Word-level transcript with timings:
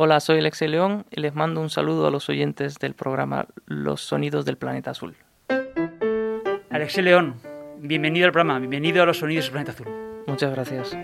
Hola, 0.00 0.20
soy 0.20 0.38
Alexei 0.38 0.68
León 0.68 1.06
y 1.10 1.20
les 1.20 1.34
mando 1.34 1.60
un 1.60 1.70
saludo 1.70 2.06
a 2.06 2.12
los 2.12 2.28
oyentes 2.28 2.78
del 2.78 2.94
programa 2.94 3.48
Los 3.66 4.00
Sonidos 4.00 4.44
del 4.44 4.56
Planeta 4.56 4.92
Azul. 4.92 5.16
Alexei 6.70 7.02
León, 7.02 7.34
bienvenido 7.80 8.26
al 8.26 8.30
programa, 8.30 8.60
bienvenido 8.60 9.02
a 9.02 9.06
Los 9.06 9.18
Sonidos 9.18 9.46
del 9.46 9.52
Planeta 9.54 9.72
Azul. 9.72 9.88
Muchas 10.28 10.52
gracias. 10.52 10.96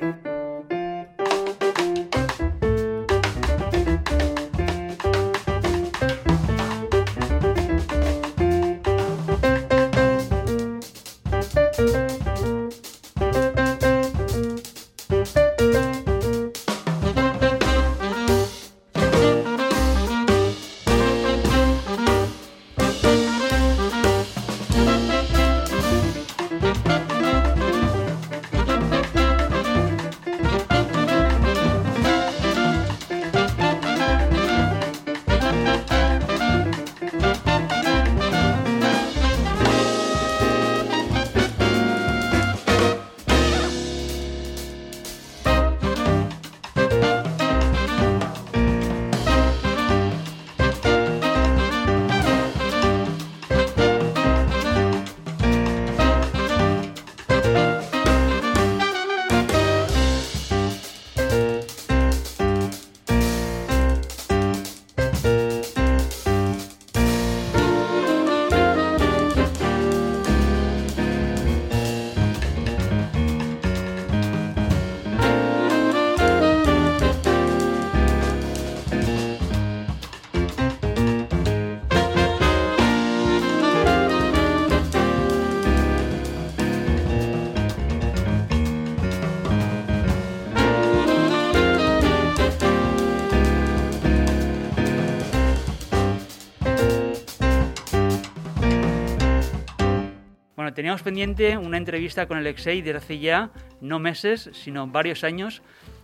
Teníamos 100.85 101.01
pendiente 101.01 101.57
una 101.57 101.79
entrevista 101.79 102.27
con 102.27 102.37
Alexei 102.37 102.83
desde 102.83 102.99
hace 102.99 103.19
ya 103.19 103.49
no 103.81 103.99
meses, 103.99 104.51
sino 104.53 104.87
varios 104.87 105.25
años, 105.25 105.63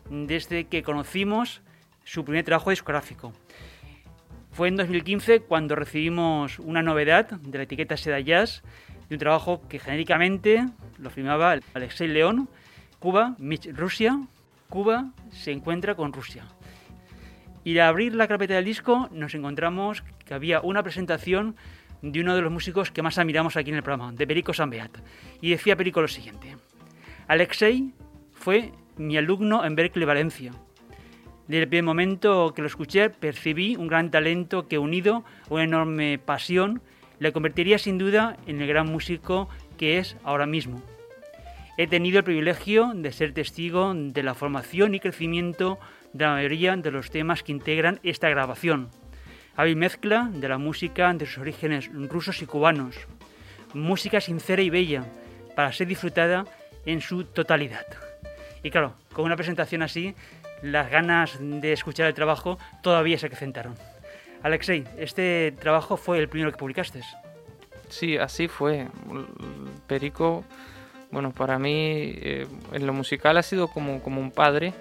desde 0.08 0.68
que 0.68 0.82
conocimos 0.82 1.60
su 2.02 2.24
primer 2.24 2.46
trabajo 2.46 2.70
discográfico. 2.70 3.34
Fue 4.52 4.68
en 4.68 4.76
2015 4.76 5.40
cuando 5.40 5.74
recibimos 5.74 6.58
una 6.60 6.80
novedad 6.80 7.30
de 7.30 7.58
la 7.58 7.64
etiqueta 7.64 7.98
Seda 7.98 8.20
Jazz, 8.20 8.62
de 9.10 9.16
un 9.16 9.18
trabajo 9.18 9.60
que 9.68 9.78
genéricamente 9.78 10.64
lo 10.96 11.10
firmaba 11.10 11.58
Alexei 11.74 12.08
León, 12.08 12.48
Cuba, 13.00 13.36
Mich 13.38 13.68
Rusia, 13.76 14.18
Cuba 14.70 15.10
se 15.30 15.52
encuentra 15.52 15.94
con 15.94 16.14
Rusia. 16.14 16.46
Y 17.64 17.76
al 17.76 17.88
abrir 17.88 18.14
la 18.14 18.28
carpeta 18.28 18.54
del 18.54 18.64
disco 18.64 19.10
nos 19.12 19.34
encontramos 19.34 20.02
que 20.24 20.32
había 20.32 20.62
una 20.62 20.82
presentación 20.82 21.54
de 22.02 22.20
uno 22.20 22.34
de 22.34 22.42
los 22.42 22.52
músicos 22.52 22.90
que 22.90 23.02
más 23.02 23.18
admiramos 23.18 23.56
aquí 23.56 23.70
en 23.70 23.76
el 23.76 23.82
programa, 23.82 24.12
de 24.12 24.26
Perico 24.26 24.52
Sambeat. 24.52 24.98
Y 25.40 25.50
decía 25.50 25.76
Perico 25.76 26.00
lo 26.00 26.08
siguiente: 26.08 26.56
Alexei 27.28 27.92
fue 28.32 28.72
mi 28.96 29.16
alumno 29.16 29.64
en 29.64 29.74
Berkeley, 29.74 30.06
Valencia. 30.06 30.52
Desde 31.46 31.62
el 31.62 31.68
primer 31.68 31.84
momento 31.84 32.52
que 32.54 32.62
lo 32.62 32.68
escuché, 32.68 33.10
percibí 33.10 33.74
un 33.76 33.88
gran 33.88 34.10
talento 34.10 34.68
que, 34.68 34.78
unido 34.78 35.24
a 35.48 35.54
una 35.54 35.64
enorme 35.64 36.18
pasión, 36.18 36.80
le 37.18 37.32
convertiría 37.32 37.78
sin 37.78 37.98
duda 37.98 38.36
en 38.46 38.60
el 38.60 38.68
gran 38.68 38.86
músico 38.86 39.48
que 39.76 39.98
es 39.98 40.16
ahora 40.22 40.46
mismo. 40.46 40.82
He 41.76 41.86
tenido 41.86 42.18
el 42.18 42.24
privilegio 42.24 42.92
de 42.94 43.10
ser 43.10 43.32
testigo 43.32 43.92
de 43.94 44.22
la 44.22 44.34
formación 44.34 44.94
y 44.94 45.00
crecimiento 45.00 45.78
de 46.12 46.24
la 46.24 46.32
mayoría 46.32 46.76
de 46.76 46.90
los 46.90 47.10
temas 47.10 47.42
que 47.42 47.52
integran 47.52 47.98
esta 48.02 48.28
grabación 48.28 48.90
hay 49.56 49.74
mezcla 49.74 50.30
de 50.32 50.48
la 50.48 50.58
música 50.58 51.12
de 51.12 51.26
sus 51.26 51.38
orígenes 51.38 51.90
rusos 51.92 52.42
y 52.42 52.46
cubanos. 52.46 52.96
Música 53.74 54.20
sincera 54.20 54.62
y 54.62 54.70
bella 54.70 55.04
para 55.54 55.72
ser 55.72 55.86
disfrutada 55.86 56.44
en 56.86 57.00
su 57.00 57.24
totalidad. 57.24 57.86
Y 58.62 58.70
claro, 58.70 58.94
con 59.12 59.24
una 59.24 59.36
presentación 59.36 59.82
así, 59.82 60.14
las 60.62 60.90
ganas 60.90 61.38
de 61.40 61.72
escuchar 61.72 62.06
el 62.06 62.14
trabajo 62.14 62.58
todavía 62.82 63.18
se 63.18 63.26
acrecentaron. 63.26 63.74
Alexei, 64.42 64.84
este 64.98 65.52
trabajo 65.60 65.96
fue 65.96 66.18
el 66.18 66.28
primero 66.28 66.50
que 66.50 66.58
publicaste. 66.58 67.02
Sí, 67.88 68.16
así 68.16 68.48
fue. 68.48 68.88
Perico, 69.86 70.44
bueno, 71.10 71.32
para 71.32 71.58
mí 71.58 72.14
eh, 72.16 72.46
en 72.72 72.86
lo 72.86 72.92
musical 72.92 73.36
ha 73.36 73.42
sido 73.42 73.68
como, 73.68 74.02
como 74.02 74.20
un 74.20 74.30
padre 74.30 74.72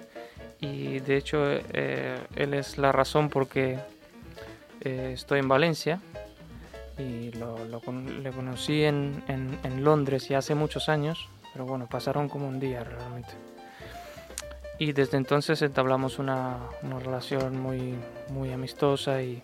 y 0.60 1.00
de 1.00 1.16
hecho 1.16 1.38
eh, 1.72 2.18
él 2.36 2.54
es 2.54 2.78
la 2.78 2.92
razón 2.92 3.28
por 3.28 3.48
qué 3.48 3.78
eh, 4.80 5.10
estoy 5.14 5.40
en 5.40 5.48
Valencia 5.48 6.00
y 6.98 7.32
lo, 7.32 7.56
le 7.64 8.30
conocí 8.30 8.84
en, 8.84 9.22
en, 9.28 9.84
Londres 9.84 10.28
ya 10.28 10.38
hace 10.38 10.54
muchos 10.54 10.88
años, 10.88 11.28
pero 11.52 11.64
bueno, 11.64 11.86
pasaron 11.86 12.28
como 12.28 12.48
un 12.48 12.60
día 12.60 12.84
realmente. 12.84 13.32
Y 14.78 14.92
desde 14.92 15.16
entonces 15.16 15.60
entablamos 15.62 16.18
una, 16.18 16.58
una 16.82 16.98
relación 16.98 17.60
muy, 17.60 17.94
muy 18.30 18.52
amistosa 18.52 19.22
y 19.22 19.42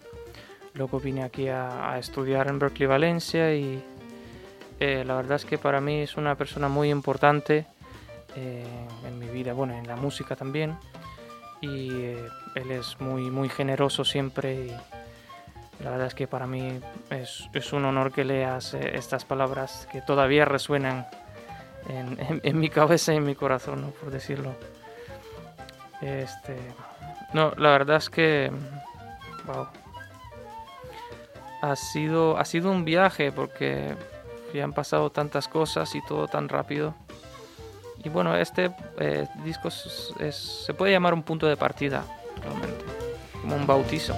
luego 0.74 1.00
vine 1.00 1.22
aquí 1.22 1.48
a, 1.48 1.98
estudiar 1.98 2.48
en 2.48 2.58
Berkeley, 2.58 2.86
Valencia 2.86 3.54
y 3.54 3.82
eh, 4.80 5.04
la 5.06 5.16
verdad 5.16 5.36
es 5.36 5.44
que 5.44 5.58
para 5.58 5.80
mí 5.80 6.00
es 6.00 6.16
una 6.16 6.34
persona 6.34 6.68
muy 6.68 6.90
importante 6.90 7.66
eh, 8.36 8.64
en 9.06 9.18
mi 9.18 9.28
vida, 9.28 9.52
bueno, 9.52 9.74
en 9.74 9.86
la 9.86 9.96
música 9.96 10.36
también. 10.36 10.76
Y 11.60 11.90
él 12.54 12.70
es 12.70 13.00
muy, 13.00 13.30
muy 13.30 13.48
generoso 13.48 14.04
siempre 14.04 14.54
y, 14.54 14.95
la 15.82 15.90
verdad 15.90 16.06
es 16.06 16.14
que 16.14 16.26
para 16.26 16.46
mí 16.46 16.80
es, 17.10 17.72
un 17.72 17.84
honor 17.84 18.12
que 18.12 18.24
leas 18.24 18.74
eh, 18.74 18.92
estas 18.94 19.24
palabras 19.24 19.86
que 19.92 20.00
todavía 20.00 20.44
resuenan 20.44 21.06
en, 21.88 22.58
mi 22.58 22.70
cabeza 22.70 23.12
y 23.12 23.16
en 23.16 23.24
mi 23.24 23.34
corazón, 23.34 23.92
por 24.00 24.10
decirlo. 24.10 24.54
Este, 26.00 26.56
no, 27.32 27.52
la 27.56 27.70
verdad 27.70 27.96
es 27.96 28.10
que, 28.10 28.50
wow, 29.46 29.66
ha 31.62 31.76
sido, 31.76 32.38
ha 32.38 32.44
sido 32.44 32.70
un 32.70 32.84
viaje 32.84 33.32
porque 33.32 33.94
ya 34.54 34.64
han 34.64 34.72
pasado 34.72 35.10
tantas 35.10 35.48
cosas 35.48 35.94
y 35.94 36.02
todo 36.02 36.26
tan 36.28 36.48
rápido. 36.48 36.94
Y 38.02 38.08
bueno, 38.08 38.36
este 38.36 38.70
eh, 38.98 39.26
disco 39.44 39.70
se 39.70 40.74
puede 40.74 40.92
llamar 40.92 41.12
un 41.12 41.22
punto 41.22 41.46
de 41.46 41.56
partida, 41.56 42.04
realmente, 42.42 42.84
como 43.42 43.56
un 43.56 43.66
bautizo. 43.66 44.14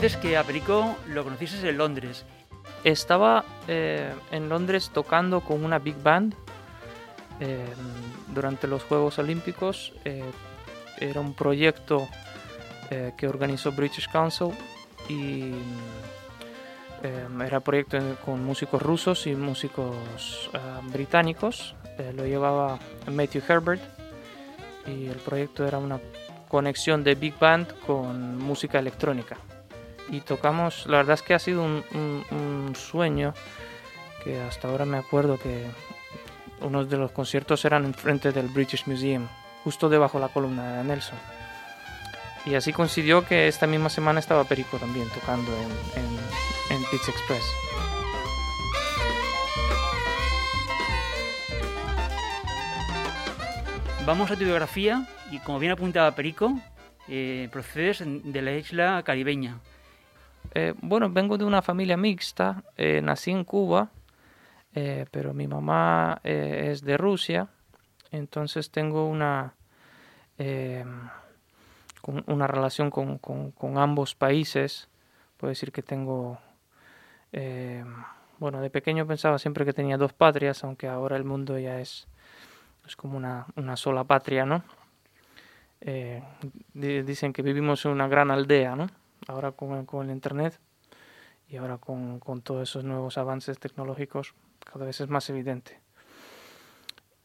Dices 0.00 0.16
que 0.16 0.38
a 0.38 0.44
Perico 0.44 0.96
lo 1.08 1.24
conociste 1.24 1.68
en 1.68 1.76
Londres. 1.76 2.24
Estaba 2.84 3.44
eh, 3.68 4.14
en 4.30 4.48
Londres 4.48 4.90
tocando 4.94 5.42
con 5.42 5.62
una 5.62 5.78
big 5.78 6.02
band 6.02 6.34
eh, 7.38 7.66
durante 8.28 8.66
los 8.66 8.82
Juegos 8.84 9.18
Olímpicos. 9.18 9.92
Eh, 10.06 10.24
era 10.98 11.20
un 11.20 11.34
proyecto 11.34 12.08
que 13.16 13.28
organizó 13.28 13.70
British 13.70 14.10
Council 14.10 14.48
y 15.08 15.52
Em, 17.02 17.42
era 17.42 17.60
proyecto 17.60 17.98
con 18.24 18.44
músicos 18.44 18.82
rusos 18.82 19.26
y 19.26 19.34
músicos 19.34 20.50
em, 20.52 20.90
británicos. 20.90 21.74
Eh, 21.98 22.12
lo 22.14 22.26
llevaba 22.26 22.78
Matthew 23.10 23.42
Herbert 23.48 23.82
y 24.86 25.06
el 25.06 25.16
proyecto 25.16 25.66
era 25.66 25.78
una 25.78 25.98
conexión 26.48 27.02
de 27.02 27.14
big 27.14 27.38
band 27.38 27.72
con 27.86 28.38
música 28.38 28.78
electrónica. 28.78 29.36
y 30.12 30.22
tocamos, 30.22 30.86
la 30.86 30.96
verdad 30.96 31.14
es 31.14 31.22
que 31.22 31.34
ha 31.34 31.38
sido 31.38 31.62
un, 31.62 31.84
un 32.32 32.72
sueño 32.74 33.32
que 34.24 34.40
hasta 34.40 34.66
ahora 34.66 34.84
me 34.84 34.98
acuerdo 34.98 35.38
que 35.38 35.66
unos 36.62 36.90
de 36.90 36.96
los 36.96 37.12
conciertos 37.12 37.64
eran 37.64 37.84
enfrente 37.84 38.32
del 38.32 38.48
British 38.48 38.86
Museum, 38.86 39.28
justo 39.62 39.88
debajo 39.88 40.18
de 40.18 40.26
la 40.26 40.32
columna 40.32 40.78
de 40.78 40.84
Nelson. 40.84 41.18
Y 42.46 42.54
así 42.54 42.72
coincidió 42.72 43.24
que 43.24 43.48
esta 43.48 43.66
misma 43.66 43.90
semana 43.90 44.20
estaba 44.20 44.44
Perico 44.44 44.78
también 44.78 45.08
tocando 45.10 45.52
en, 45.56 46.02
en, 46.02 46.76
en 46.76 46.84
Pizza 46.90 47.10
Express. 47.10 47.44
Vamos 54.06 54.30
a 54.30 54.36
tu 54.36 54.44
biografía 54.44 55.06
y 55.30 55.38
como 55.38 55.58
bien 55.58 55.72
apuntaba 55.72 56.10
Perico, 56.16 56.58
eh, 57.06 57.48
procedes 57.52 58.02
de 58.04 58.42
la 58.42 58.52
isla 58.52 59.02
caribeña. 59.04 59.60
Eh, 60.54 60.74
bueno, 60.80 61.10
vengo 61.10 61.38
de 61.38 61.44
una 61.44 61.62
familia 61.62 61.96
mixta, 61.96 62.64
eh, 62.76 63.00
nací 63.02 63.30
en 63.30 63.44
Cuba, 63.44 63.90
pero 64.72 65.34
mi 65.34 65.46
mamá 65.46 66.20
es 66.22 66.82
de 66.82 66.96
Rusia, 66.96 67.48
entonces 68.10 68.70
tengo 68.70 69.06
una, 69.08 69.54
con- 72.00 72.24
una 72.26 72.46
relación 72.46 72.90
con, 72.90 73.18
con- 73.18 73.50
con 73.52 73.78
ambos 73.78 74.14
países. 74.14 74.88
Puedo 75.36 75.50
decir 75.50 75.72
que 75.72 75.82
tengo, 75.82 76.38
eh, 77.32 77.84
bueno, 78.38 78.60
de 78.60 78.70
pequeño 78.70 79.06
pensaba 79.06 79.38
siempre 79.38 79.64
que 79.64 79.72
tenía 79.72 79.96
dos 79.96 80.12
patrias, 80.12 80.62
aunque 80.64 80.88
ahora 80.88 81.16
el 81.16 81.24
mundo 81.24 81.58
ya 81.58 81.80
es, 81.80 82.06
es 82.86 82.96
como 82.96 83.16
una, 83.16 83.46
una 83.56 83.76
sola 83.76 84.04
patria, 84.04 84.44
¿no? 84.44 84.62
Eh, 85.82 86.22
di- 86.74 87.02
dicen 87.02 87.32
que 87.32 87.42
vivimos 87.42 87.84
en 87.86 87.92
una 87.92 88.06
gran 88.08 88.30
aldea, 88.30 88.76
¿no? 88.76 88.86
Ahora 89.28 89.52
con, 89.52 89.86
con 89.86 90.06
el 90.08 90.14
Internet 90.14 90.58
y 91.48 91.56
ahora 91.56 91.78
con, 91.78 92.20
con 92.20 92.42
todos 92.42 92.68
esos 92.68 92.84
nuevos 92.84 93.16
avances 93.18 93.58
tecnológicos 93.58 94.34
cada 94.64 94.84
vez 94.84 95.00
es 95.00 95.08
más 95.08 95.28
evidente. 95.30 95.80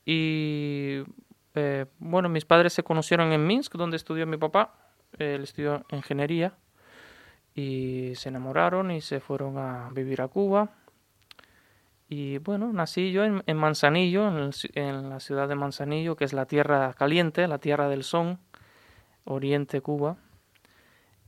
Y 0.06 1.04
eh, 1.56 1.86
bueno, 2.00 2.30
mis 2.30 2.46
padres 2.46 2.74
se 2.74 2.84
conocieron 2.84 3.32
en 3.32 3.46
Minsk, 3.46 3.76
donde 3.76 3.98
estudió 3.98 4.28
mi 4.28 4.38
papá. 4.38 4.74
Él 5.18 5.44
estudió 5.44 5.86
ingeniería 5.92 6.54
y 7.56 8.12
se 8.16 8.30
enamoraron 8.30 8.92
y 8.92 9.02
se 9.02 9.22
fueron 9.22 9.58
a 9.58 9.90
vivir 9.92 10.22
a 10.22 10.28
Cuba. 10.28 10.70
Y 12.08 12.38
bueno, 12.40 12.72
nací 12.72 13.12
yo 13.12 13.24
en, 13.24 13.58
Manzanillo, 13.58 14.28
en, 14.28 14.52
el 14.76 15.10
la 15.10 15.20
ciudad 15.20 15.48
de 15.48 15.56
Manzanillo, 15.56 16.16
que 16.16 16.26
es 16.26 16.34
la 16.34 16.46
tierra 16.46 16.94
caliente, 16.94 17.48
la 17.48 17.58
tierra 17.58 17.90
del 17.90 18.04
son, 18.04 18.40
oriente 19.24 19.82
Cuba. 19.82 20.18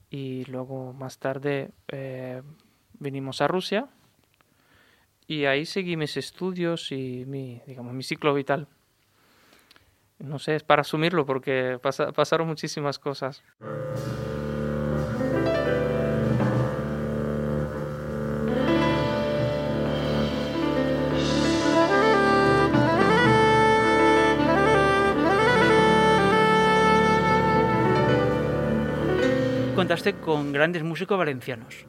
Y 0.10 0.46
luego 0.46 0.94
más 0.94 1.18
tarde 1.18 1.72
eh, 1.88 2.42
vinimos 3.00 3.42
a 3.42 3.48
Rusia 3.48 3.88
y 5.28 5.46
ahí 5.46 5.66
seguí 5.66 5.98
mis 5.98 6.16
estudios 6.16 6.92
y 6.92 7.26
mi, 7.26 7.62
digamos, 7.68 7.94
mi 7.94 8.04
ciclo 8.04 8.34
vital. 8.34 8.68
No 10.20 10.40
sé, 10.40 10.56
es 10.56 10.64
para 10.64 10.82
asumirlo 10.82 11.26
porque 11.26 11.80
pasa- 11.82 12.12
pasaron 12.12 12.48
muchísimas 12.48 12.98
cosas. 13.00 13.44
Contaste 29.76 30.14
con 30.16 30.52
grandes 30.54 30.84
músicos 30.84 31.18
valencianos. 31.18 31.86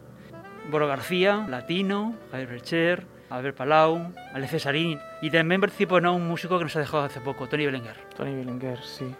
Boro 0.70 0.86
García, 0.86 1.46
Latino, 1.48 2.14
Javier 2.30 2.48
Bercher, 2.48 3.06
Albert 3.30 3.56
Palau, 3.56 4.12
Ale 4.32 4.48
Cesarín 4.48 4.98
y 5.20 5.30
también 5.30 5.60
participó 5.60 5.98
en 5.98 6.06
un 6.06 6.26
músico 6.26 6.56
que 6.58 6.64
nos 6.64 6.74
ha 6.76 6.80
dejado 6.80 7.04
hace 7.04 7.20
poco, 7.20 7.46
Tony 7.46 7.66
Belenguer. 7.66 7.96
Tony 8.16 8.34
Belenguer, 8.34 8.80
sí. 8.82 9.14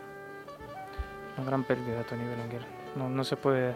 Una 1.37 1.46
gran 1.46 1.64
pérdida, 1.64 2.02
Tony 2.05 2.25
Belenguer. 2.25 2.62
No, 2.96 3.08
no 3.08 3.22
se 3.25 3.37
puede 3.37 3.75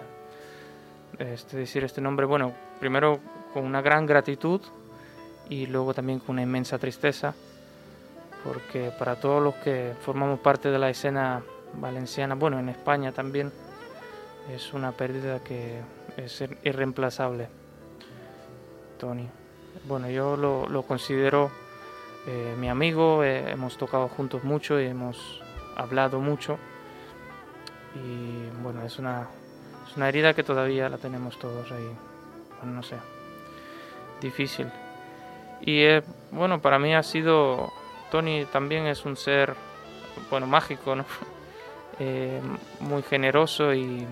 este, 1.19 1.58
decir 1.58 1.84
este 1.84 2.00
nombre. 2.00 2.25
Bueno, 2.26 2.52
primero 2.81 3.20
con 3.52 3.64
una 3.64 3.82
gran 3.82 4.06
gratitud 4.06 4.61
y 5.50 5.67
luego 5.67 5.93
también 5.93 6.19
con 6.19 6.31
una 6.31 6.43
inmensa 6.43 6.79
tristeza, 6.79 7.34
porque 8.43 8.90
para 8.99 9.17
todos 9.17 9.43
los 9.43 9.55
que 9.56 9.93
formamos 10.00 10.40
parte 10.40 10.70
de 10.70 10.79
la 10.79 10.88
escena 10.88 11.43
valenciana, 11.75 12.34
bueno, 12.34 12.58
en 12.58 12.70
España 12.70 13.12
también, 13.12 13.52
es 14.50 14.73
una 14.73 14.93
pérdida 14.93 15.40
que 15.40 15.81
es 16.17 16.40
ir- 16.40 16.56
irreemplazable. 16.64 17.49
Tony. 18.99 19.29
Bueno, 19.84 20.08
yo 20.08 20.36
lo, 20.36 20.82
considero 20.82 21.50
eh, 22.26 22.54
mi 22.58 22.69
amigo, 22.69 23.24
eh, 23.24 23.50
hemos 23.50 23.76
tocado 23.76 24.06
juntos 24.08 24.44
mucho 24.44 24.78
y 24.80 24.86
hemos 24.86 25.40
hablado 25.76 26.20
mucho. 26.20 26.58
Y 27.94 28.48
bueno, 28.62 28.82
es 28.84 28.98
una, 28.98 29.28
es 29.88 29.96
una 29.96 30.08
herida 30.08 30.34
que 30.34 30.44
todavía 30.44 30.88
la 30.88 30.98
tenemos 30.98 31.38
todos 31.38 31.70
ahí. 31.72 31.90
Bueno, 32.58 32.76
no 32.76 32.82
sé, 32.82 32.96
difícil. 34.20 34.69
Y 35.62 35.80
eh, 35.80 36.02
bueno, 36.30 36.60
para 36.60 36.78
mí 36.78 36.94
ha 36.94 37.02
sido, 37.02 37.72
Tony 38.10 38.44
también 38.52 38.86
es 38.86 39.04
un 39.04 39.16
ser, 39.16 39.54
bueno, 40.30 40.46
mágico, 40.46 40.94
¿no? 40.96 41.04
Eh, 41.98 42.40
muy 42.80 43.02
generoso 43.02 43.74
y 43.74 44.04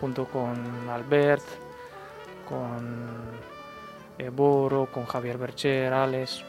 junto 0.00 0.24
con 0.24 0.88
Albert, 0.88 1.44
con 2.48 3.36
eh, 4.18 4.30
Boro, 4.30 4.88
con 4.92 5.06
Javier 5.06 5.38
Bercher, 5.38 5.92
Alex, 5.92 6.42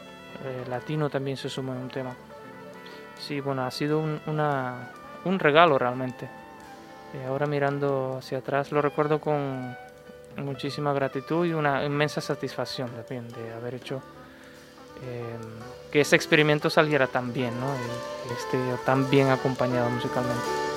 eh, 0.44 0.64
Latino 0.68 1.10
también 1.10 1.36
se 1.36 1.48
sumó 1.48 1.72
en 1.72 1.80
un 1.80 1.88
tema. 1.88 2.14
Sí, 3.18 3.40
bueno, 3.40 3.64
ha 3.64 3.70
sido 3.70 3.98
un, 3.98 4.20
una, 4.26 4.90
un 5.24 5.38
regalo 5.38 5.78
realmente. 5.78 6.28
Eh, 7.14 7.24
ahora 7.26 7.46
mirando 7.46 8.16
hacia 8.18 8.38
atrás 8.38 8.70
lo 8.70 8.82
recuerdo 8.82 9.20
con 9.20 9.76
muchísima 10.36 10.92
gratitud 10.92 11.46
y 11.46 11.52
una 11.52 11.84
inmensa 11.84 12.20
satisfacción 12.20 12.90
también 12.90 13.28
de 13.28 13.52
haber 13.54 13.74
hecho 13.74 14.02
eh, 15.02 15.36
que 15.90 16.02
ese 16.02 16.16
experimento 16.16 16.68
saliera 16.68 17.06
tan 17.06 17.32
bien, 17.32 17.58
¿no? 17.58 17.66
Y 17.66 18.32
esté 18.32 18.58
tan 18.84 19.08
bien 19.08 19.30
acompañado 19.30 19.88
musicalmente. 19.90 20.67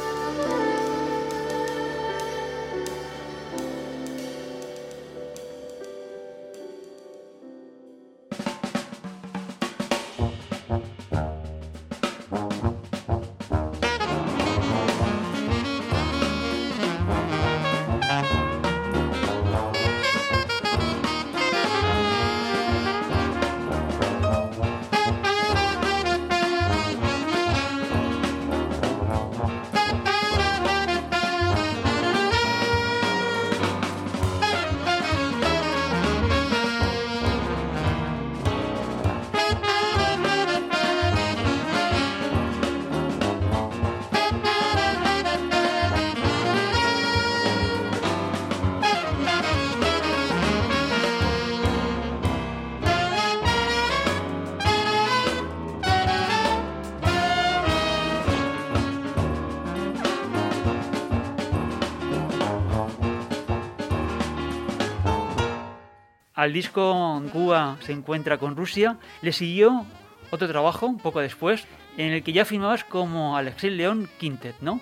Al 66.42 66.54
disco 66.54 67.22
Cuba 67.32 67.78
se 67.82 67.92
encuentra 67.92 68.40
con 68.40 68.56
Rusia, 68.56 68.98
le 69.22 69.32
siguió 69.32 69.86
otro 70.32 70.48
trabajo 70.48 70.98
poco 70.98 71.20
después, 71.20 71.68
en 71.98 72.14
el 72.14 72.24
que 72.24 72.34
ya 72.34 72.46
firmabas 72.46 72.84
como 72.84 73.38
Alexei 73.38 73.70
León 73.70 74.10
Quintet, 74.18 74.56
¿no? 74.60 74.82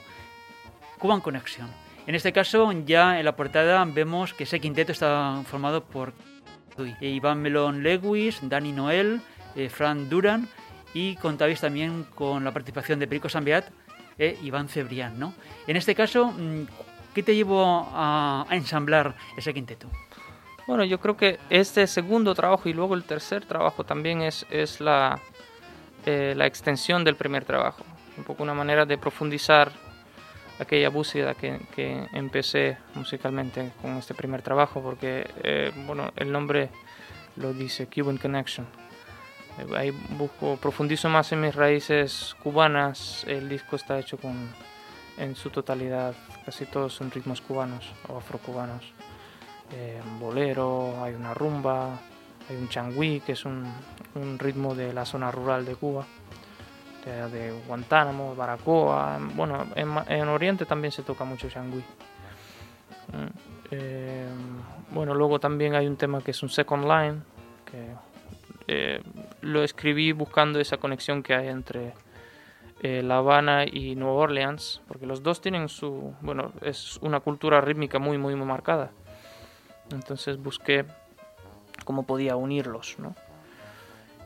Cuban 0.99 1.19
Connection. 1.19 1.67
En 2.07 2.15
este 2.15 2.31
caso, 2.31 2.71
ya 2.85 3.19
en 3.19 3.25
la 3.25 3.35
portada 3.35 3.83
vemos 3.83 4.33
que 4.33 4.45
ese 4.45 4.61
quinteto 4.61 4.93
está 4.93 5.43
formado 5.47 5.83
por 5.83 6.13
Iván 7.01 7.41
Melón 7.41 7.83
Lewis, 7.83 8.39
Dani 8.41 8.71
Noel, 8.71 9.19
eh, 9.57 9.67
Fran 9.67 10.07
Duran 10.07 10.47
y 10.93 11.17
contabais 11.17 11.59
también 11.59 12.05
con 12.15 12.45
la 12.45 12.53
participación 12.53 12.99
de 12.99 13.07
Perico 13.07 13.27
Sambeat 13.27 13.65
e 14.17 14.37
Iván 14.43 14.69
Cebrián, 14.69 15.19
¿no? 15.19 15.33
En 15.67 15.75
este 15.75 15.93
caso, 15.93 16.31
mm, 16.31 16.67
¿Qué 17.13 17.23
te 17.23 17.35
llevó 17.35 17.87
a, 17.91 18.45
ensamblar 18.51 19.15
ese 19.35 19.53
quinteto? 19.53 19.89
Bueno, 20.69 20.83
yo 20.83 20.99
creo 20.99 21.17
que 21.17 21.39
este 21.49 21.87
segundo 21.87 22.35
trabajo 22.35 22.69
y 22.69 22.73
luego 22.73 22.93
el 22.93 23.03
tercer 23.03 23.43
trabajo 23.43 23.83
también 23.83 24.21
es, 24.21 24.45
es 24.51 24.79
la, 24.79 25.19
eh, 26.05 26.35
la 26.37 26.45
extensión 26.45 27.03
del 27.03 27.15
primer 27.15 27.43
trabajo. 27.43 27.83
Un 28.19 28.23
poco 28.23 28.43
una 28.43 28.53
manera 28.53 28.85
de 28.85 28.95
profundizar 28.99 29.71
aquella 30.59 30.89
búsqueda 30.89 31.33
que, 31.33 31.59
que 31.73 32.05
empecé 32.13 32.77
musicalmente 32.93 33.71
con 33.81 33.97
este 33.97 34.13
primer 34.13 34.43
trabajo, 34.43 34.79
porque 34.79 35.27
eh, 35.41 35.71
bueno, 35.87 36.11
el 36.15 36.31
nombre 36.31 36.69
lo 37.35 37.51
dice 37.51 37.87
Cuban 37.87 38.17
Connection. 38.17 38.67
Eh, 39.57 39.75
ahí 39.75 39.91
busco, 40.19 40.55
profundizo 40.57 41.09
más 41.09 41.31
en 41.31 41.41
mis 41.41 41.55
raíces 41.55 42.35
cubanas. 42.43 43.23
El 43.27 43.49
disco 43.49 43.75
está 43.75 43.97
hecho 43.97 44.19
con, 44.19 44.35
en 45.17 45.35
su 45.35 45.49
totalidad, 45.49 46.13
casi 46.45 46.67
todos 46.67 46.93
son 46.93 47.09
ritmos 47.09 47.41
cubanos 47.41 47.91
o 48.07 48.17
afrocubanos. 48.17 48.98
Eh, 49.71 50.01
bolero, 50.19 51.03
hay 51.03 51.13
una 51.13 51.33
rumba, 51.33 51.99
hay 52.49 52.55
un 52.55 52.69
changüí, 52.69 53.21
que 53.21 53.33
es 53.33 53.45
un, 53.45 53.65
un 54.15 54.39
ritmo 54.39 54.75
de 54.75 54.93
la 54.93 55.05
zona 55.05 55.31
rural 55.31 55.65
de 55.65 55.75
Cuba 55.75 56.05
de 57.05 57.51
Guantánamo, 57.67 58.35
Baracoa. 58.35 59.19
Bueno, 59.35 59.65
en, 59.75 60.27
Oriente 60.27 60.65
también 60.65 60.91
se 60.91 61.03
toca 61.03 61.23
mucho 61.23 61.49
Shangui. 61.49 61.79
Mm, 61.79 63.27
eh, 63.71 64.27
bueno, 64.91 65.13
luego 65.13 65.39
también 65.39 65.75
hay 65.75 65.87
un 65.87 65.97
tema 65.97 66.21
que 66.21 66.31
es 66.31 66.43
un 66.43 66.49
second 66.49 66.85
line, 66.85 67.21
que 67.65 67.93
eh, 68.67 69.01
lo 69.41 69.63
escribí 69.63 70.11
buscando 70.11 70.59
esa 70.59 70.77
conexión 70.77 71.23
que 71.23 71.33
hay 71.33 71.47
entre 71.47 71.93
La 72.81 73.17
Habana 73.17 73.65
y 73.65 73.95
Nueva 73.95 74.21
Orleans, 74.21 74.81
porque 74.87 75.05
los 75.05 75.21
dos 75.21 75.41
tienen 75.41 75.67
su, 75.67 76.13
bueno, 76.21 76.53
es 76.61 76.97
una 77.01 77.19
cultura 77.19 77.59
rítmica 77.61 77.99
muy, 77.99 78.17
muy, 78.17 78.35
muy 78.35 78.47
marcada. 78.47 78.91
Entonces 79.91 80.41
busqué 80.41 80.85
cómo 81.85 82.03
podía 82.03 82.35
unirlos, 82.35 82.95
¿no? 82.99 83.15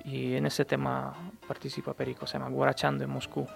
y 0.03 0.35
en 0.35 0.45
ese 0.45 0.65
tema 0.65 1.13
participa 1.47 1.93
Perico, 1.93 2.27
se 2.27 2.37
llama 2.37 2.49
Guarachando 2.49 3.03
en 3.03 3.09
Moscú. 3.09 3.47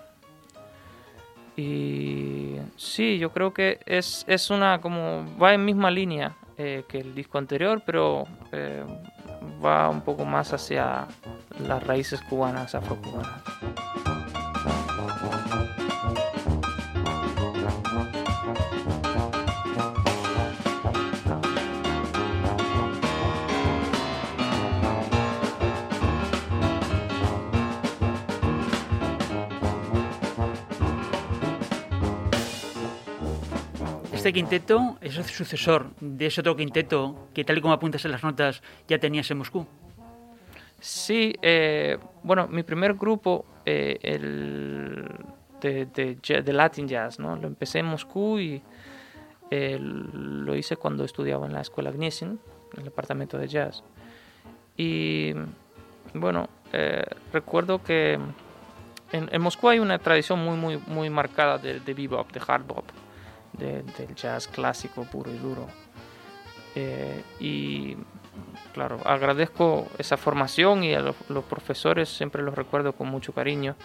Y 1.56 2.56
sí, 2.76 3.18
yo 3.18 3.32
creo 3.32 3.54
que 3.54 3.80
es, 3.86 4.24
es 4.28 4.50
una 4.50 4.80
como 4.80 5.26
va 5.42 5.54
en 5.54 5.66
misma 5.66 5.90
línea 5.90 6.36
eh, 6.58 6.84
que 6.88 7.00
el 7.00 7.16
disco 7.16 7.38
anterior, 7.38 7.82
pero 7.86 8.26
eh, 8.52 8.84
va 9.64 9.90
un 9.90 10.02
poco 10.02 10.24
más 10.24 10.54
hacia 10.54 11.08
las 11.68 11.84
raíces 11.86 12.22
cubanas, 12.22 12.76
afrocubanas. 12.76 13.42
Este 34.28 34.40
quinteto 34.42 34.98
es 35.00 35.16
el 35.16 35.24
sucesor 35.24 35.92
de 36.02 36.26
ese 36.26 36.42
otro 36.42 36.54
quinteto 36.54 37.30
que, 37.34 37.46
tal 37.46 37.60
y 37.60 37.62
como 37.62 37.74
apuntas 37.74 38.04
en 38.04 38.12
las 38.12 38.24
notas, 38.24 38.62
ya 38.86 39.00
tenías 39.00 39.32
en 39.32 39.38
Moscú. 39.38 39.66
Sí, 40.82 41.34
eh, 41.42 41.98
bueno, 42.24 42.46
mi 42.50 42.64
primer 42.64 42.96
grupo, 42.96 43.46
eh, 43.66 43.98
el 44.02 45.08
de, 45.62 45.86
de, 45.86 46.54
Latin 46.54 46.90
Jazz, 46.90 47.20
¿no? 47.20 47.38
Lo 47.38 47.48
empecé 47.48 47.80
en 47.80 47.86
Moscú 47.86 48.38
y 48.38 48.62
eh, 49.50 49.78
lo 49.80 50.54
hice 50.58 50.76
cuando 50.76 51.06
estudiaba 51.06 51.46
en 51.46 51.54
la 51.54 51.62
escuela 51.62 51.90
Gniesin, 51.92 52.38
en 52.74 52.80
el 52.80 52.84
departamento 52.84 53.38
de 53.38 53.48
jazz. 53.48 53.82
Y 54.76 55.36
bueno, 56.14 56.50
recuerdo 57.32 57.82
que 57.82 58.20
en, 59.14 59.30
en, 59.32 59.42
Moscú 59.42 59.70
hay 59.70 59.80
una 59.80 59.98
tradición 60.00 60.44
muy, 60.44 60.58
muy, 60.58 60.82
muy 60.86 61.10
marcada 61.10 61.58
de, 61.58 61.80
de 61.80 61.94
bebop, 61.94 62.30
de 62.34 62.42
hard 62.46 62.66
bop 62.66 62.84
del 63.58 64.16
jazz 64.16 64.48
clásico 64.48 65.04
puro 65.04 65.32
y 65.32 65.38
duro. 65.38 65.68
Eh, 66.76 67.24
y 67.40 67.98
claro, 68.74 69.00
agradezco 69.04 69.88
esa 69.98 70.18
formación 70.18 70.84
y 70.84 70.94
a 70.94 71.02
los, 71.02 71.16
profesores 71.50 72.10
siempre 72.10 72.44
los 72.44 72.54
recuerdo 72.54 72.94
con 72.94 73.08
mucho 73.08 73.34
cariño. 73.34 73.76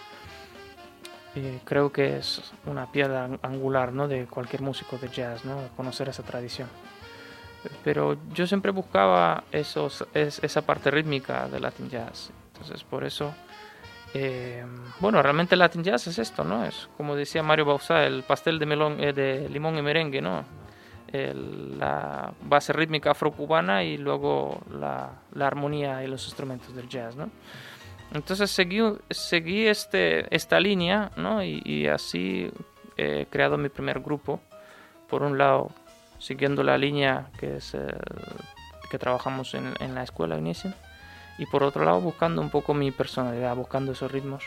Eh, 1.35 1.59
creo 1.63 1.91
que 1.91 2.17
es 2.17 2.53
una 2.67 2.91
piedra 2.91 3.27
angular 3.41 3.91
¿no? 3.91 4.07
de 4.07 4.25
cualquier 4.25 4.61
músico 4.61 4.99
de 4.99 5.09
jazz, 5.09 5.43
¿no? 5.45 5.69
conocer 5.75 6.09
esa 6.09 6.21
tradición. 6.21 6.69
Pero 7.83 8.17
yo 8.33 8.45
siempre 8.45 8.71
buscaba 8.71 9.45
esos, 9.51 10.05
esa 10.13 10.61
parte 10.61 10.91
rítmica 10.91 11.47
del 11.47 11.63
Latin 11.63 11.89
Jazz. 11.89 12.29
Entonces 12.51 12.83
por 12.83 13.03
eso 13.05 13.33
eh, 14.13 14.63
bueno, 14.99 15.21
realmente 15.21 15.55
Latin 15.55 15.83
Jazz 15.83 16.07
es 16.07 16.19
esto, 16.19 16.43
¿no? 16.43 16.65
Es 16.65 16.87
como 16.97 17.15
decía 17.15 17.41
Mario 17.41 17.65
Bauzá, 17.65 18.05
el 18.05 18.23
pastel 18.23 18.59
de, 18.59 18.65
melón, 18.65 19.03
eh, 19.03 19.11
de 19.11 19.49
limón 19.49 19.77
y 19.77 19.81
merengue, 19.81 20.21
¿no? 20.21 20.63
la 21.13 22.33
base 22.41 22.73
rítmica 22.73 23.11
afrocubana 23.11 23.83
y 23.83 23.97
luego 23.97 24.63
la, 24.71 25.11
la, 25.35 25.45
armonía 25.45 26.03
y 26.03 26.07
los 26.07 26.25
instrumentos 26.25 26.75
del 26.75 26.89
jazz, 26.89 27.15
¿no? 27.15 27.29
Entonces 28.15 28.49
seguí, 28.49 28.79
seguí 29.11 29.67
este, 29.67 30.35
esta 30.35 30.59
línea, 30.59 31.11
¿no? 31.15 31.43
Y, 31.43 31.85
así 31.85 32.49
he 32.97 33.27
creado 33.27 33.59
mi 33.59 33.69
primer 33.69 33.99
grupo. 33.99 34.41
Por 35.07 35.21
un 35.21 35.37
lado, 35.37 35.69
siguiendo 36.17 36.63
la 36.63 36.79
línea 36.79 37.29
que, 37.37 37.57
es, 37.57 37.77
que 38.89 38.97
trabajamos 38.97 39.53
en, 39.53 39.71
en 39.81 39.93
la 39.93 40.01
escuela 40.01 40.35
Inicia 40.35 40.75
y 41.37 41.45
por 41.45 41.63
otro 41.63 41.83
lado 41.83 42.01
buscando 42.01 42.41
un 42.41 42.49
poco 42.49 42.73
mi 42.73 42.91
personalidad, 42.91 43.55
buscando 43.55 43.91
esos 43.91 44.11
ritmos. 44.11 44.43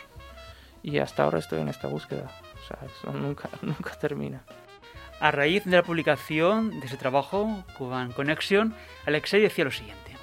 Y 0.83 0.99
hasta 0.99 1.25
ahora 1.25 1.38
estoy 1.38 1.61
en 1.61 1.69
esta 1.69 1.88
búsqueda, 1.88 2.31
o 2.55 2.66
sea, 2.66 2.78
eso 2.87 3.12
nunca, 3.12 3.49
nunca 3.62 3.95
termina. 3.99 4.45
A 5.19 5.31
raíz 5.31 5.64
de 5.64 5.76
la 5.76 5.83
publicación 5.83 6.78
de 6.78 6.87
ese 6.87 6.99
trabajo, 6.99 7.64
Cuban 7.78 8.12
Connection, 8.12 8.75
Alexei 9.07 9.40
decía 9.40 9.64
lo 9.64 9.71
siguiente. 9.71 10.16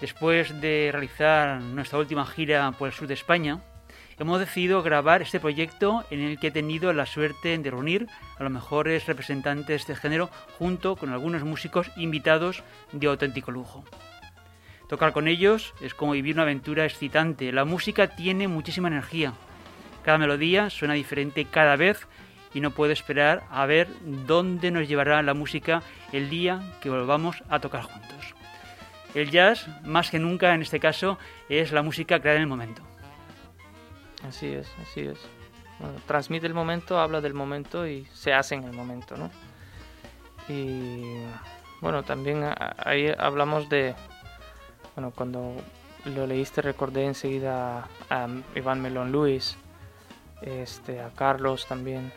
Después 0.00 0.60
de 0.60 0.90
realizar 0.92 1.62
nuestra 1.62 1.98
última 1.98 2.26
gira 2.26 2.70
por 2.72 2.88
el 2.88 2.94
sur 2.94 3.08
de 3.08 3.14
España, 3.14 3.60
hemos 4.18 4.40
decidido 4.40 4.82
grabar 4.82 5.22
este 5.22 5.40
proyecto 5.40 6.04
en 6.10 6.20
el 6.20 6.38
que 6.38 6.48
he 6.48 6.50
tenido 6.50 6.92
la 6.92 7.06
suerte 7.06 7.56
de 7.56 7.70
reunir 7.70 8.08
a 8.38 8.42
los 8.42 8.52
mejores 8.52 9.06
representantes 9.06 9.86
de 9.86 9.96
género 9.96 10.28
junto 10.58 10.96
con 10.96 11.10
algunos 11.10 11.42
músicos 11.44 11.90
invitados 11.96 12.62
de 12.92 13.06
auténtico 13.06 13.50
lujo. 13.50 13.84
Tocar 14.94 15.12
con 15.12 15.26
ellos 15.26 15.74
es 15.80 15.92
como 15.92 16.12
vivir 16.12 16.36
una 16.36 16.44
aventura 16.44 16.84
excitante. 16.84 17.50
La 17.50 17.64
música 17.64 18.14
tiene 18.14 18.46
muchísima 18.46 18.86
energía. 18.86 19.32
Cada 20.04 20.18
melodía 20.18 20.70
suena 20.70 20.94
diferente 20.94 21.46
cada 21.46 21.74
vez 21.74 22.06
y 22.54 22.60
no 22.60 22.70
puedo 22.70 22.92
esperar 22.92 23.42
a 23.50 23.66
ver 23.66 23.88
dónde 24.04 24.70
nos 24.70 24.86
llevará 24.86 25.20
la 25.24 25.34
música 25.34 25.82
el 26.12 26.30
día 26.30 26.60
que 26.80 26.90
volvamos 26.90 27.42
a 27.48 27.58
tocar 27.58 27.82
juntos. 27.82 28.36
El 29.16 29.32
jazz, 29.32 29.66
más 29.82 30.12
que 30.12 30.20
nunca 30.20 30.54
en 30.54 30.62
este 30.62 30.78
caso, 30.78 31.18
es 31.48 31.72
la 31.72 31.82
música 31.82 32.20
creada 32.20 32.36
en 32.36 32.42
el 32.42 32.48
momento. 32.48 32.82
Así 34.22 34.46
es, 34.46 34.72
así 34.80 35.00
es. 35.00 35.18
transmite 36.06 36.46
el 36.46 36.54
momento, 36.54 37.00
habla 37.00 37.20
del 37.20 37.34
momento 37.34 37.84
y 37.84 38.04
se 38.12 38.32
hace 38.32 38.54
en 38.54 38.62
el 38.62 38.72
momento, 38.72 39.16
¿no? 39.16 39.32
Y 40.48 41.16
bueno, 41.80 42.04
también 42.04 42.48
ahí 42.78 43.12
hablamos 43.18 43.68
de, 43.68 43.96
bueno, 44.94 45.12
cuando 45.14 45.54
lo 46.04 46.26
leíste 46.26 46.62
recordé 46.62 47.06
enseguida 47.06 47.88
a, 48.10 48.28
Iván 48.54 48.80
Melón 48.80 49.10
Luis, 49.10 49.56
este, 50.42 51.00
a 51.00 51.10
Carlos 51.10 51.66
también, 51.66 52.12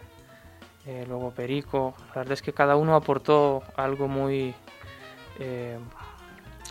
eh, 0.86 1.06
luego 1.08 1.32
Perico. 1.32 1.96
La 2.10 2.16
verdad 2.16 2.34
es 2.34 2.42
que 2.42 2.54
cada 2.54 2.76
uno 2.76 2.96
aportó 2.96 3.64
algo 3.76 4.08
muy, 4.08 4.54
eh, 5.40 5.80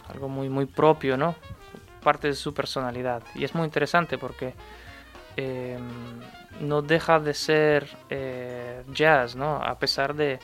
algo 0.09 0.29
muy, 0.29 0.49
muy 0.49 0.67
propio, 0.67 1.17
¿no? 1.17 1.35
Parte 2.03 2.29
de 2.29 2.35
su 2.35 2.55
personalidad. 2.55 3.23
Y 3.35 3.45
es 3.45 3.55
muy 3.55 3.65
interesante 3.65 4.19
porque 4.19 4.55
eh, 5.37 5.79
no 6.61 6.83
deja 6.83 7.19
de 7.19 7.35
ser 7.35 7.89
jazz, 8.93 9.35
¿no? 9.35 9.57
A 9.57 9.79
pesar 9.79 10.15
de, 10.15 10.39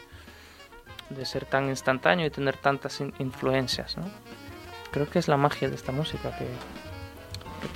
de 1.11 1.25
ser 1.25 1.45
tan 1.45 1.69
instantáneo 1.69 2.27
y 2.27 2.31
tener 2.31 2.57
tantas 2.57 3.01
influencias, 3.01 3.97
¿no? 3.97 4.05
Creo 4.93 5.09
que 5.09 5.19
es 5.19 5.27
la 5.27 5.39
magia 5.39 5.71
de 5.71 5.75
esta 5.75 5.91
música 5.91 6.37
que, 6.37 6.47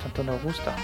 tanto 0.03 0.23
nos 0.23 0.41
gusta. 0.43 0.75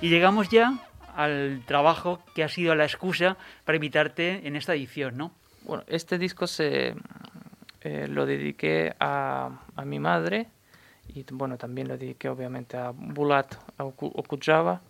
Y 0.00 0.08
llegamos 0.08 0.50
ya 0.50 0.78
al 1.16 1.62
trabajo 1.66 2.20
que 2.34 2.44
ha 2.44 2.48
sido 2.48 2.74
la 2.76 2.84
excusa 2.84 3.36
para 3.64 3.74
invitarte 3.76 4.46
en 4.46 4.54
esta 4.54 4.74
edición, 4.74 5.16
¿no? 5.16 5.32
Bueno, 5.62 5.82
este 5.88 6.16
disco 6.16 6.46
se 6.46 6.94
eh, 7.80 8.06
lo 8.06 8.24
dediqué 8.24 8.94
a, 9.00 9.50
a, 9.74 9.84
mi 9.84 9.98
madre 9.98 10.48
y 11.08 11.24
bueno, 11.32 11.56
también 11.56 11.88
le 11.88 11.96
dediqué 11.96 12.28
obviamente 12.28 12.76
a 12.76 12.90
Bulat 12.90 13.54
Okudjava, 13.78 14.80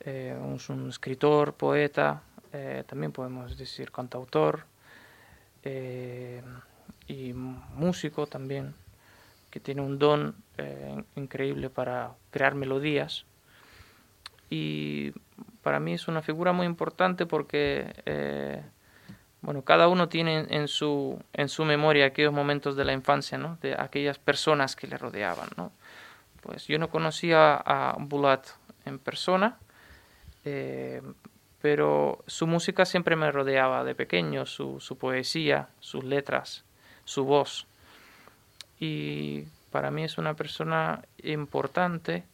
eh, 0.00 0.36
un 0.40 0.88
escritor, 0.88 1.54
poeta, 1.54 2.22
eh, 2.52 2.84
también 2.86 3.12
podemos 3.12 3.56
decir 3.56 3.92
cantautor 3.92 4.64
eh, 5.62 6.42
y 7.06 7.32
músico 7.32 8.26
también, 8.26 8.74
que 9.50 9.60
tiene 9.60 9.82
un 9.82 9.98
don 9.98 10.34
increíble 11.16 11.70
para 11.70 12.12
crear 12.30 12.54
melodías. 12.54 13.24
Y 14.50 15.12
para 15.62 15.80
mí 15.80 15.94
es 15.94 16.06
una 16.06 16.20
figura 16.20 16.52
muy 16.52 16.66
importante 16.66 17.24
porque 17.24 18.62
bueno, 19.42 19.62
cada 19.62 19.88
uno 19.88 20.08
tiene 20.08 20.46
en 20.50 20.68
su, 20.68 21.22
en 21.32 21.48
su 21.48 21.64
memoria 21.64 22.06
aquellos 22.06 22.32
momentos 22.32 22.76
de 22.76 22.84
la 22.84 22.92
infancia, 22.92 23.38
¿no? 23.38 23.56
De 23.62 23.74
aquellas 23.78 24.18
personas 24.18 24.76
que 24.76 24.86
le 24.86 24.98
rodeaban, 24.98 25.48
¿no? 25.56 25.72
Pues 26.42 26.66
yo 26.66 26.78
no 26.78 26.90
conocía 26.90 27.54
a 27.56 27.96
Bulat 27.98 28.46
en 28.84 28.98
persona, 28.98 29.58
eh, 30.44 31.02
pero 31.60 32.24
su 32.26 32.46
música 32.46 32.84
siempre 32.84 33.16
me 33.16 33.30
rodeaba 33.30 33.84
de 33.84 33.94
pequeño, 33.94 34.46
su, 34.46 34.80
su 34.80 34.96
poesía, 34.96 35.68
sus 35.80 36.04
letras, 36.04 36.64
su 37.04 37.24
voz. 37.24 37.66
Y 38.78 39.44
para 39.70 39.90
mí 39.90 40.04
es 40.04 40.16
una 40.16 40.34
persona 40.34 41.04
importante, 41.22 42.24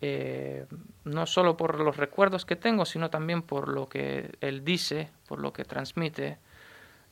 eh, 0.00 0.66
no 1.04 1.26
solo 1.26 1.56
por 1.56 1.78
los 1.78 1.96
recuerdos 1.96 2.44
que 2.44 2.56
tengo, 2.56 2.84
sino 2.84 3.10
también 3.10 3.42
por 3.42 3.68
lo 3.68 3.88
que 3.88 4.32
él 4.40 4.64
dice, 4.64 5.08
por 5.28 5.40
lo 5.40 5.52
que 5.52 5.64
transmite, 5.64 6.38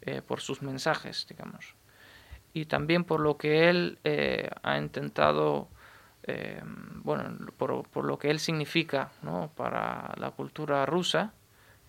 eh, 0.02 0.20
por 0.20 0.40
sus 0.40 0.62
mensajes, 0.62 1.26
digamos. 1.28 1.74
Y 2.54 2.66
también 2.66 3.04
por 3.04 3.20
lo 3.20 3.38
que 3.38 3.70
él 3.70 3.98
ha 4.62 4.76
intentado, 4.76 5.68
eh, 6.24 6.62
bueno, 7.02 7.36
por, 7.56 7.88
por, 7.88 8.04
lo 8.04 8.18
que 8.18 8.30
él 8.30 8.38
significa 8.38 9.10
¿no? 9.22 9.50
para 9.56 10.12
la 10.16 10.30
cultura 10.30 10.86
rusa, 10.86 11.32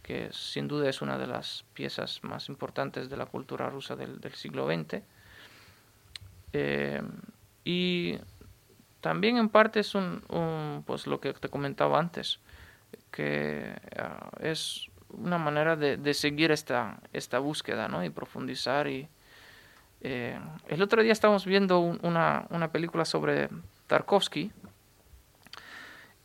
que 0.01 0.29
sin 0.31 0.67
duda 0.67 0.89
es 0.89 1.01
una 1.01 1.17
de 1.17 1.27
las 1.27 1.65
piezas 1.73 2.23
más 2.23 2.49
importantes 2.49 3.09
de 3.09 3.17
la 3.17 3.25
cultura 3.25 3.69
rusa 3.69 3.95
del, 3.95 4.19
siglo 4.33 4.67
XX. 4.67 5.01
y 7.63 8.17
también 9.01 9.37
en 9.37 9.49
parte 9.49 9.81
es 9.81 9.95
un, 9.95 10.83
pues 10.85 11.07
lo 11.07 11.19
que 11.19 11.33
te 11.33 11.49
comentaba 11.49 11.99
antes, 11.99 12.39
que 13.11 13.75
ah, 13.97 14.29
es 14.39 14.87
una 15.09 15.37
manera 15.37 15.75
de, 15.75 15.97
de, 15.97 16.13
seguir 16.13 16.51
esta, 16.51 16.99
esta 17.11 17.39
búsqueda 17.39 17.87
¿no? 17.87 18.03
y 18.03 18.09
profundizar. 18.09 18.87
Y, 18.87 19.07
eh, 20.01 20.39
el 20.67 20.81
otro 20.81 21.01
día 21.01 21.11
estábamos 21.11 21.45
viendo 21.45 21.79
una, 21.79 22.45
una, 22.49 22.71
película 22.71 23.05
sobre 23.05 23.49
Tarkovsky 23.87 24.51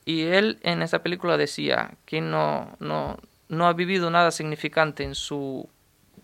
y 0.05 0.23
él 0.23 0.59
en 0.63 0.83
esa 0.83 1.03
película 1.03 1.37
decía 1.37 1.95
que 2.07 2.21
no, 2.21 2.77
no, 2.81 3.19
no 3.49 3.67
ha 3.67 3.73
vivido 3.75 4.11
nada 4.11 4.31
significante 4.31 5.05
en 5.05 5.15
su 5.15 5.69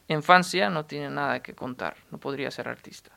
infancia, 0.09 0.71
no 0.71 0.87
tiene 0.87 1.11
nada 1.11 1.41
que 1.41 1.55
contar, 1.55 1.97
no 2.11 2.19
podría 2.19 2.50
ser 2.50 2.69
artista. 2.69 3.11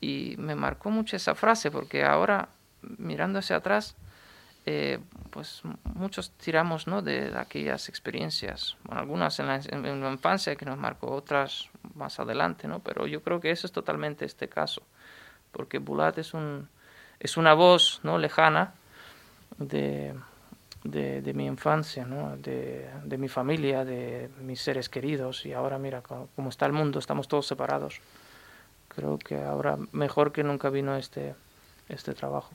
Y 0.00 0.34
me 0.38 0.54
marcó 0.54 0.90
mucho 0.90 1.16
esa 1.16 1.34
frase 1.34 1.70
porque 1.70 2.04
ahora, 2.04 2.48
mirando 2.82 3.38
hacia 3.38 3.56
atrás, 3.56 3.96
eh, 4.66 4.98
pues 5.30 5.62
muchos 5.94 6.32
tiramos 6.32 6.86
¿no? 6.86 7.00
de, 7.00 7.32
aquellas 7.38 7.88
experiencias, 7.88 8.76
algunas 8.88 9.38
en 9.40 9.46
la, 9.46 10.10
infancia 10.10 10.56
que 10.56 10.66
nos 10.66 10.76
marcó, 10.76 11.10
otras 11.10 11.68
más 11.94 12.20
adelante, 12.20 12.68
¿no? 12.68 12.80
pero 12.80 13.06
yo 13.06 13.22
creo 13.22 13.40
que 13.40 13.50
eso 13.50 13.66
es 13.66 13.72
totalmente 13.72 14.24
este 14.24 14.48
caso, 14.48 14.82
porque 15.52 15.78
Bulat 15.78 16.18
es, 16.18 16.34
un, 16.34 16.68
es 17.20 17.36
una 17.36 17.54
voz 17.54 18.00
¿no? 18.02 18.18
lejana 18.18 18.74
de, 19.58 20.14
de, 20.84 21.32
mi 21.34 21.46
infancia, 21.46 22.04
¿no? 22.04 22.36
de, 22.36 22.88
de, 23.04 23.18
mi 23.18 23.28
familia, 23.28 23.84
de 23.84 24.30
mis 24.40 24.60
seres 24.60 24.88
queridos, 24.88 25.44
y 25.46 25.52
ahora 25.52 25.78
mira 25.78 26.02
cómo 26.02 26.48
está 26.48 26.66
el 26.66 26.72
mundo, 26.72 26.98
estamos 26.98 27.28
todos 27.28 27.46
separados. 27.46 28.00
Creo 28.88 29.18
que 29.18 29.42
ahora 29.42 29.76
mejor 29.92 30.32
que 30.32 30.42
nunca 30.42 30.70
vino 30.70 30.96
este, 30.96 31.34
este 31.88 32.14
trabajo. 32.14 32.50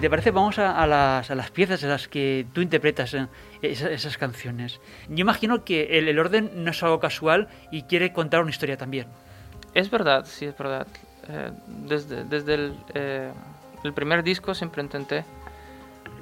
Te 0.00 0.08
parece, 0.08 0.30
vamos 0.30 0.58
a, 0.58 0.86
las, 0.86 1.30
a, 1.30 1.34
las, 1.34 1.50
piezas 1.50 1.82
en 1.82 1.90
las 1.90 2.08
que 2.08 2.46
tú 2.54 2.62
interpretas 2.62 3.12
eh, 3.14 3.28
esas, 3.60 4.16
canciones. 4.16 4.80
Yo 5.08 5.20
imagino 5.20 5.64
que 5.64 5.98
el, 5.98 6.18
orden 6.18 6.64
no 6.64 6.70
es 6.70 6.82
algo 6.82 7.00
casual 7.00 7.48
y 7.70 7.82
quiere 7.82 8.12
contar 8.12 8.40
una 8.40 8.50
historia 8.50 8.78
también. 8.78 9.06
Es 9.74 9.90
verdad, 9.90 10.24
sí, 10.26 10.46
es 10.46 10.56
verdad. 10.56 10.86
Eh, 11.28 11.50
desde 11.66 12.24
desde 12.24 12.54
el, 12.54 12.76
eh, 12.94 13.30
el, 13.84 13.92
primer 13.92 14.22
disco 14.22 14.54
siempre 14.54 14.82
intenté 14.82 15.24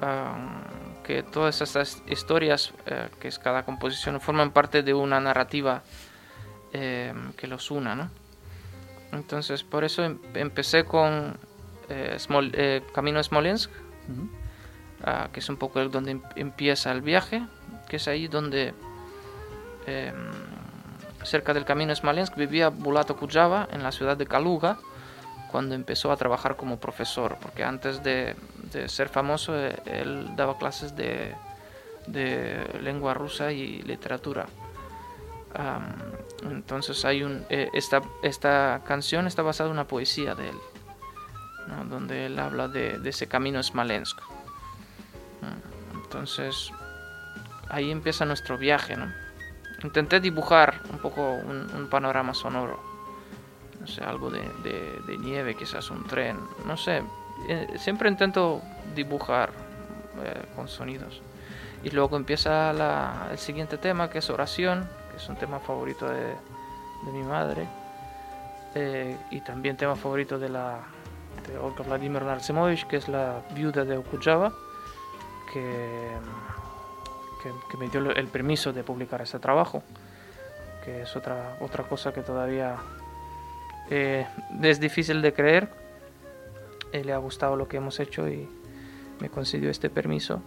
um, 0.01 0.61
que 1.03 1.23
todas 1.23 1.61
estas 1.61 2.03
historias, 2.07 2.73
que 3.19 3.29
es 3.29 3.39
cada 3.39 3.63
composición, 3.63 4.19
forman 4.19 4.51
parte 4.51 4.83
de 4.83 4.93
una 4.93 5.19
narrativa 5.19 5.81
que 6.71 7.47
los 7.47 7.71
una, 7.71 7.95
¿no? 7.95 8.09
Entonces, 9.11 9.63
por 9.63 9.83
eso 9.83 10.03
em, 10.03 10.19
empecé 10.35 10.83
con 10.83 11.35
eh, 11.89 12.17
eh, 12.53 12.83
camino 12.93 13.19
a 13.19 13.23
Smolensk, 13.23 13.71
ah, 15.03 15.29
que 15.33 15.39
es 15.39 15.49
un 15.49 15.57
poco 15.57 15.79
el 15.79 15.89
donde 15.89 16.11
em, 16.11 16.21
empieza 16.35 16.91
el 16.91 17.01
viaje, 17.01 17.41
que 17.87 17.95
es 17.95 18.07
ahí 18.07 18.27
donde, 18.27 18.73
em, 19.87 20.31
cerca 21.23 21.53
del 21.53 21.65
camino 21.65 21.95
Smolensk, 21.95 22.35
vivía 22.35 22.69
Bulato 22.69 23.15
Kujava 23.17 23.67
en 23.71 23.81
la 23.81 23.91
ciudad 23.91 24.17
de 24.17 24.27
Kaluga, 24.27 24.77
cuando 25.51 25.73
empezó 25.73 26.11
a 26.11 26.17
trabajar 26.17 26.55
como 26.55 26.79
profesor, 26.79 27.37
porque 27.41 27.63
antes 27.63 28.03
de, 28.03 28.35
ser 28.85 29.09
famoso 29.09 29.57
eh, 29.57 29.75
él 29.85 30.35
daba 30.35 30.59
clases 30.59 30.95
de, 30.95 31.35
lengua 32.81 33.13
rusa 33.15 33.51
y 33.51 33.81
literatura. 33.81 34.47
entonces 36.43 37.03
hay 37.05 37.23
un, 37.23 37.45
esta, 37.49 38.01
esta 38.23 38.81
canción 38.85 39.27
está 39.27 39.41
basada 39.41 39.69
en 39.69 39.73
una 39.73 39.87
poesía 39.87 40.33
de 40.35 40.49
él 40.49 40.55
donde 41.89 42.25
él 42.25 42.39
habla 42.39 42.67
de, 42.67 42.99
ese 43.03 43.27
camino 43.27 43.61
Smalensk. 43.61 44.19
Entonces, 46.03 46.71
ahí 47.69 47.91
empieza 47.91 48.25
nuestro 48.25 48.57
viaje. 48.57 48.97
¿no? 48.97 49.11
Intenté 49.83 50.19
dibujar 50.19 50.81
un 50.91 50.99
poco 50.99 51.33
un, 51.33 51.87
panorama 51.89 52.33
sonoro. 52.33 52.79
No 53.79 53.87
sé, 53.87 54.03
algo 54.03 54.29
de, 54.29 55.17
nieve, 55.19 55.55
quizás 55.55 55.89
un 55.89 56.05
tren. 56.05 56.37
No 56.65 56.75
sé, 56.75 57.01
eh, 57.47 57.67
siempre 57.77 58.09
intento 58.09 58.61
dibujar 58.95 59.51
eh, 60.23 60.45
con 60.55 60.67
sonidos. 60.67 61.21
Y 61.83 61.91
luego 61.91 62.17
empieza 62.17 62.71
el 63.31 63.37
siguiente 63.37 63.77
tema, 63.77 64.09
que 64.09 64.17
es 64.17 64.29
oración, 64.29 64.87
que 65.11 65.17
es 65.17 65.29
un 65.29 65.37
tema 65.37 65.59
favorito 65.59 66.09
de, 66.09 66.35
mi 67.13 67.23
madre. 67.23 67.67
Eh, 68.75 69.17
y 69.31 69.41
también 69.41 69.77
tema 69.77 69.95
favorito 69.95 70.37
de 70.37 70.49
la 70.49 70.79
de 71.47 71.57
Olga 71.57 71.83
Vladimir 71.83 72.23
Narsimovich, 72.23 72.85
que 72.87 72.97
es 72.97 73.07
la 73.07 73.41
viuda 73.53 73.85
de 73.85 73.97
Okujava, 73.97 74.53
que, 75.51 76.11
que, 77.69 77.77
me 77.77 77.89
dio 77.89 78.11
el 78.11 78.27
permiso 78.27 78.73
de 78.73 78.83
publicar 78.83 79.21
ese 79.21 79.39
trabajo, 79.39 79.83
que 80.83 81.01
es 81.03 81.15
otra, 81.15 81.57
otra 81.61 81.83
cosa 81.83 82.13
que 82.13 82.21
todavía 82.21 82.77
eh, 83.89 84.25
es 84.61 84.79
difícil 84.79 85.21
de 85.21 85.33
creer. 85.33 85.69
Eh, 86.91 87.03
le 87.03 87.13
ha 87.13 87.17
gustado 87.17 87.55
lo 87.55 87.67
que 87.67 87.77
hemos 87.77 87.99
hecho 87.99 88.27
y 88.27 88.47
me 89.19 89.29
concedió 89.29 89.69
este 89.69 89.89
permiso. 89.89 90.41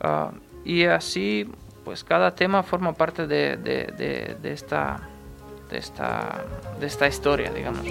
Ah, 0.00 0.32
y 0.64 0.84
así, 0.84 1.50
pues 1.84 2.04
cada 2.04 2.34
tema 2.34 2.62
forma 2.62 2.92
parte 2.92 3.26
de, 3.26 3.56
de, 3.56 4.36
de, 4.40 4.52
esta, 4.52 5.00
de, 5.70 5.78
esta, 5.78 6.44
de 6.78 6.86
esta 6.86 7.06
historia, 7.06 7.50
digamos. 7.52 7.86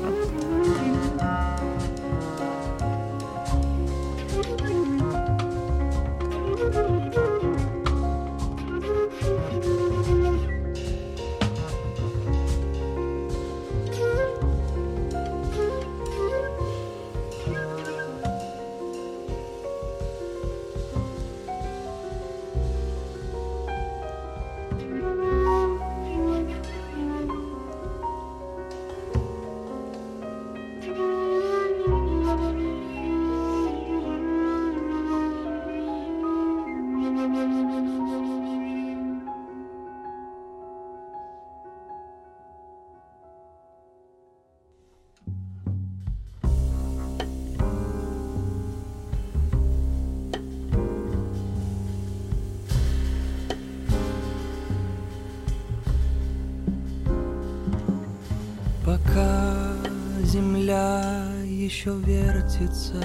Еще 61.78 61.96
вертится, 62.00 63.04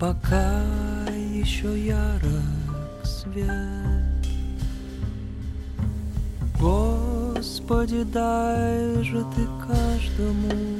пока 0.00 0.64
еще 1.32 1.78
ярок 1.78 3.04
свет. 3.04 3.46
Господи, 6.58 8.02
дай 8.02 9.00
же 9.04 9.24
ты 9.36 9.46
каждому, 9.68 10.75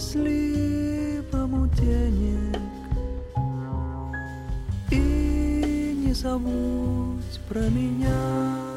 счастливому 0.00 1.66
денег 1.76 2.58
и 4.90 5.94
не 6.06 6.14
забудь 6.14 7.40
про 7.48 7.60
меня. 7.68 8.69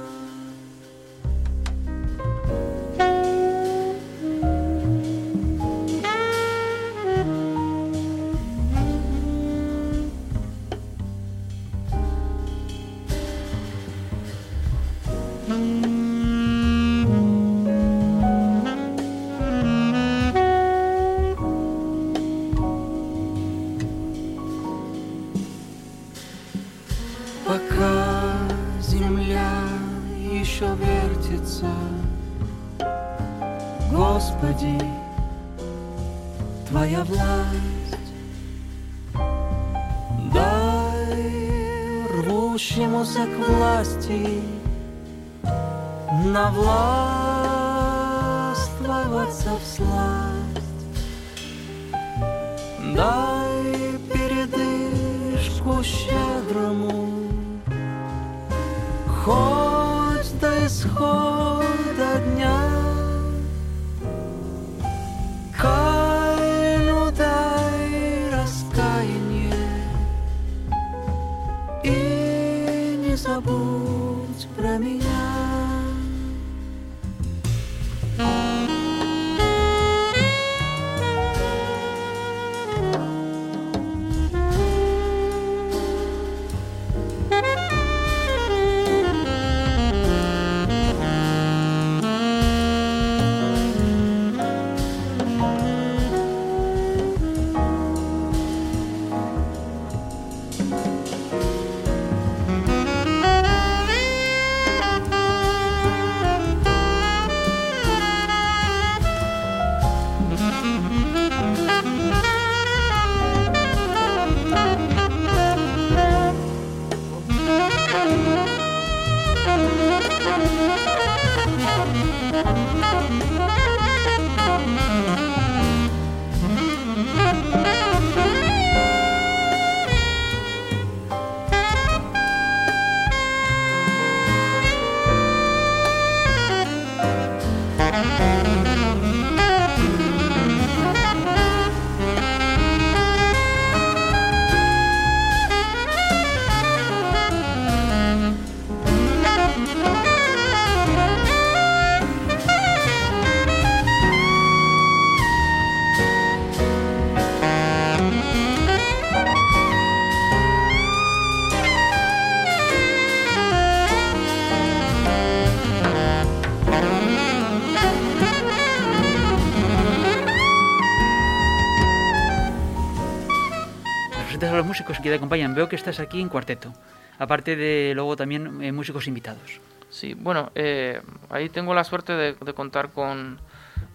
Músicos 174.74 174.98
que 174.98 175.10
te 175.10 175.16
acompañan. 175.16 175.54
Veo 175.54 175.70
que 175.70 175.76
estás 175.76 176.00
aquí 176.00 176.20
en 176.20 176.30
cuarteto, 176.30 176.74
aparte 177.20 177.56
de 177.56 177.92
luego 177.94 178.16
también 178.16 178.60
eh, 178.64 178.72
músicos 178.72 179.08
invitados. 179.08 179.62
Sí, 179.92 180.16
bueno, 180.16 180.52
eh, 180.56 181.00
ahí 181.30 181.50
tengo 181.50 181.76
la 181.76 181.84
suerte 181.84 182.14
de, 182.14 182.34
de 182.34 182.54
contar 182.56 182.90
con 182.90 183.40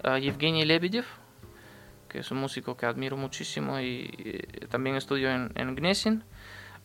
uh, 0.05 0.17
Yevgeny 0.19 0.65
Lebedev, 0.65 1.05
que 2.09 2.21
es 2.21 2.31
un 2.31 2.39
músico 2.39 2.77
que 2.77 2.87
admiro 2.87 3.17
muchísimo 3.17 3.81
y, 3.81 4.09
y 4.17 4.67
también 4.67 4.95
estudió 4.95 5.33
en, 5.33 5.51
en 5.57 5.75
Gnesin. 5.75 6.23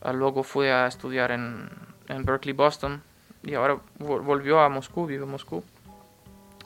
Uh, 0.04 0.12
luego 0.12 0.42
fue 0.42 0.72
a 0.72 0.88
estudiar 0.88 1.30
en, 1.30 1.70
en 2.08 2.24
Berkeley, 2.24 2.52
Boston 2.52 3.00
y 3.44 3.54
ahora 3.54 3.76
vol- 4.00 4.24
volvió 4.24 4.58
a 4.58 4.68
Moscú, 4.68 5.06
vive 5.06 5.22
en 5.22 5.30
Moscú. 5.30 5.62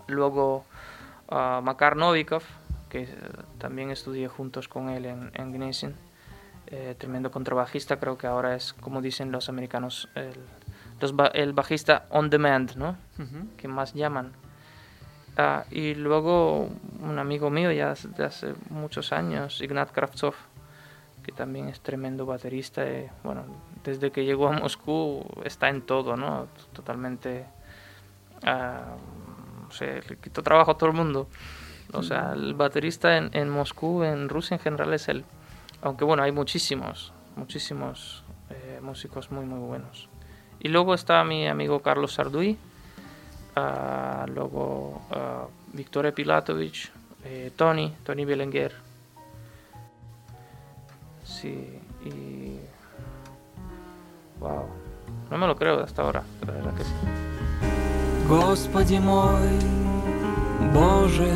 Luego 0.07 0.65
uh, 1.31 1.61
Makar 1.61 1.95
Novikov, 1.95 2.43
que 2.89 3.03
eh, 3.03 3.09
también 3.59 3.91
estudié 3.91 4.29
juntos 4.29 4.67
con 4.67 4.89
él 4.89 5.05
en, 5.05 5.31
en 5.35 5.53
Gnesin. 5.53 6.08
Eh, 6.71 6.95
tremendo 6.99 7.31
contrabajista, 7.31 7.97
creo 7.99 8.19
que 8.19 8.27
ahora 8.27 8.55
es, 8.55 8.75
como 8.75 9.01
dicen 9.01 9.33
los 9.33 9.49
americanos, 9.49 10.07
el, 10.15 10.35
los 11.01 11.17
ba- 11.17 11.29
el 11.33 11.55
bajista 11.55 12.05
on 12.11 12.29
demand, 12.29 12.75
¿no? 12.77 12.97
que 13.57 13.69
más 13.69 13.95
llaman. 13.95 14.33
Ah, 15.39 15.65
y 15.71 15.95
luego 15.95 16.69
un 17.01 17.19
amigo 17.19 17.49
mío 17.49 17.73
ya 17.73 17.95
de 18.17 18.25
hace 18.25 18.55
muchos 18.69 19.13
años, 19.13 19.63
Ignat 19.63 19.93
Kravtsov, 19.93 20.35
que 21.23 21.33
también 21.33 21.69
es 21.69 21.81
tremendo 21.81 22.27
baterista. 22.27 22.85
y, 22.85 23.09
bueno, 23.25 23.45
desde 23.83 24.11
que 24.11 24.25
llegó 24.27 24.49
a 24.49 24.53
Moscú 24.53 25.25
está 25.45 25.71
en 25.71 25.81
todo, 25.83 26.17
¿no? 26.17 26.49
Totalmente... 26.75 27.47
ah, 28.45 28.95
no 29.63 29.71
sé, 29.71 30.03
le 30.09 30.17
quitó 30.17 30.43
trabajo 30.43 30.73
a 30.73 30.77
todo 30.77 30.91
el 30.91 30.97
mundo. 30.97 31.29
O 31.95 32.03
sea, 32.03 32.33
el 32.35 32.53
baterista 32.55 33.17
en, 33.17 33.31
en 33.33 33.49
Moscú, 33.49 34.03
en 34.03 34.29
Rusia 34.29 34.57
en 34.57 34.61
general 34.61 34.93
es 34.93 35.09
él. 35.09 35.25
Aunque 35.82 36.06
bueno, 36.06 36.24
hay 36.24 36.32
muchísimos, 36.32 37.12
muchísimos 37.36 38.24
eh, 38.50 38.80
músicos 38.82 39.32
muy, 39.32 39.46
muy 39.46 39.60
buenos. 39.60 40.08
Y 40.60 40.70
luego 40.70 40.94
está 40.94 41.24
mi 41.24 41.48
amigo 41.48 41.82
Carlos 41.82 42.14
Sarduy, 42.14 42.58
ah, 43.56 44.26
luego 44.34 45.02
ah, 45.12 45.48
Victoria 45.74 46.14
Pilatovich, 46.14 46.90
eh, 47.26 47.52
Tony, 47.56 47.94
Tony 48.04 48.26
Belenguer. 48.26 48.74
Sí, 51.24 51.80
y. 52.06 52.60
Wow, 54.40 54.68
no 55.30 55.38
me 55.38 55.48
lo 55.48 55.56
creo 55.56 55.82
hasta 55.82 56.02
ahora, 56.02 56.24
la 56.46 56.54
verdad 56.54 56.74
que 56.76 56.84
sí. 56.84 56.92
Господи 58.28 59.00
мой, 59.00 59.60
Боже, 60.74 61.32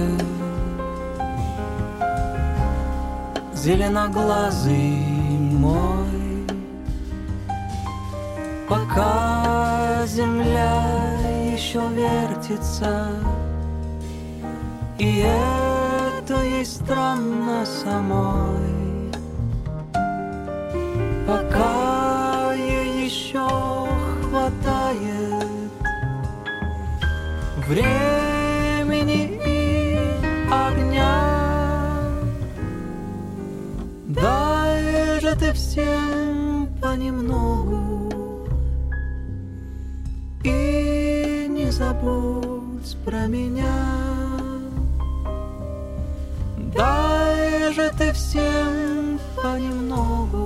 зеленоглазый 3.62 4.96
мой, 5.53 6.46
пока 8.68 10.05
земля 10.05 10.83
еще 11.55 11.81
вертится, 11.90 13.09
и 14.98 15.20
это 15.20 16.42
ей 16.42 16.66
странно 16.66 17.64
самой, 17.64 19.12
пока 21.25 22.55
ей 22.55 23.05
еще 23.05 23.46
хватает 24.29 25.46
времени 27.68 28.21
Дай 35.32 35.38
же 35.38 35.46
ты 35.46 35.52
всем 35.54 36.68
понемногу 36.82 38.12
и 40.44 41.46
не 41.48 41.70
забудь 41.70 42.96
про 43.04 43.26
меня. 43.28 43.64
Дай 46.76 47.72
же 47.72 47.90
ты 47.96 48.12
всем 48.12 49.18
понемногу 49.42 50.41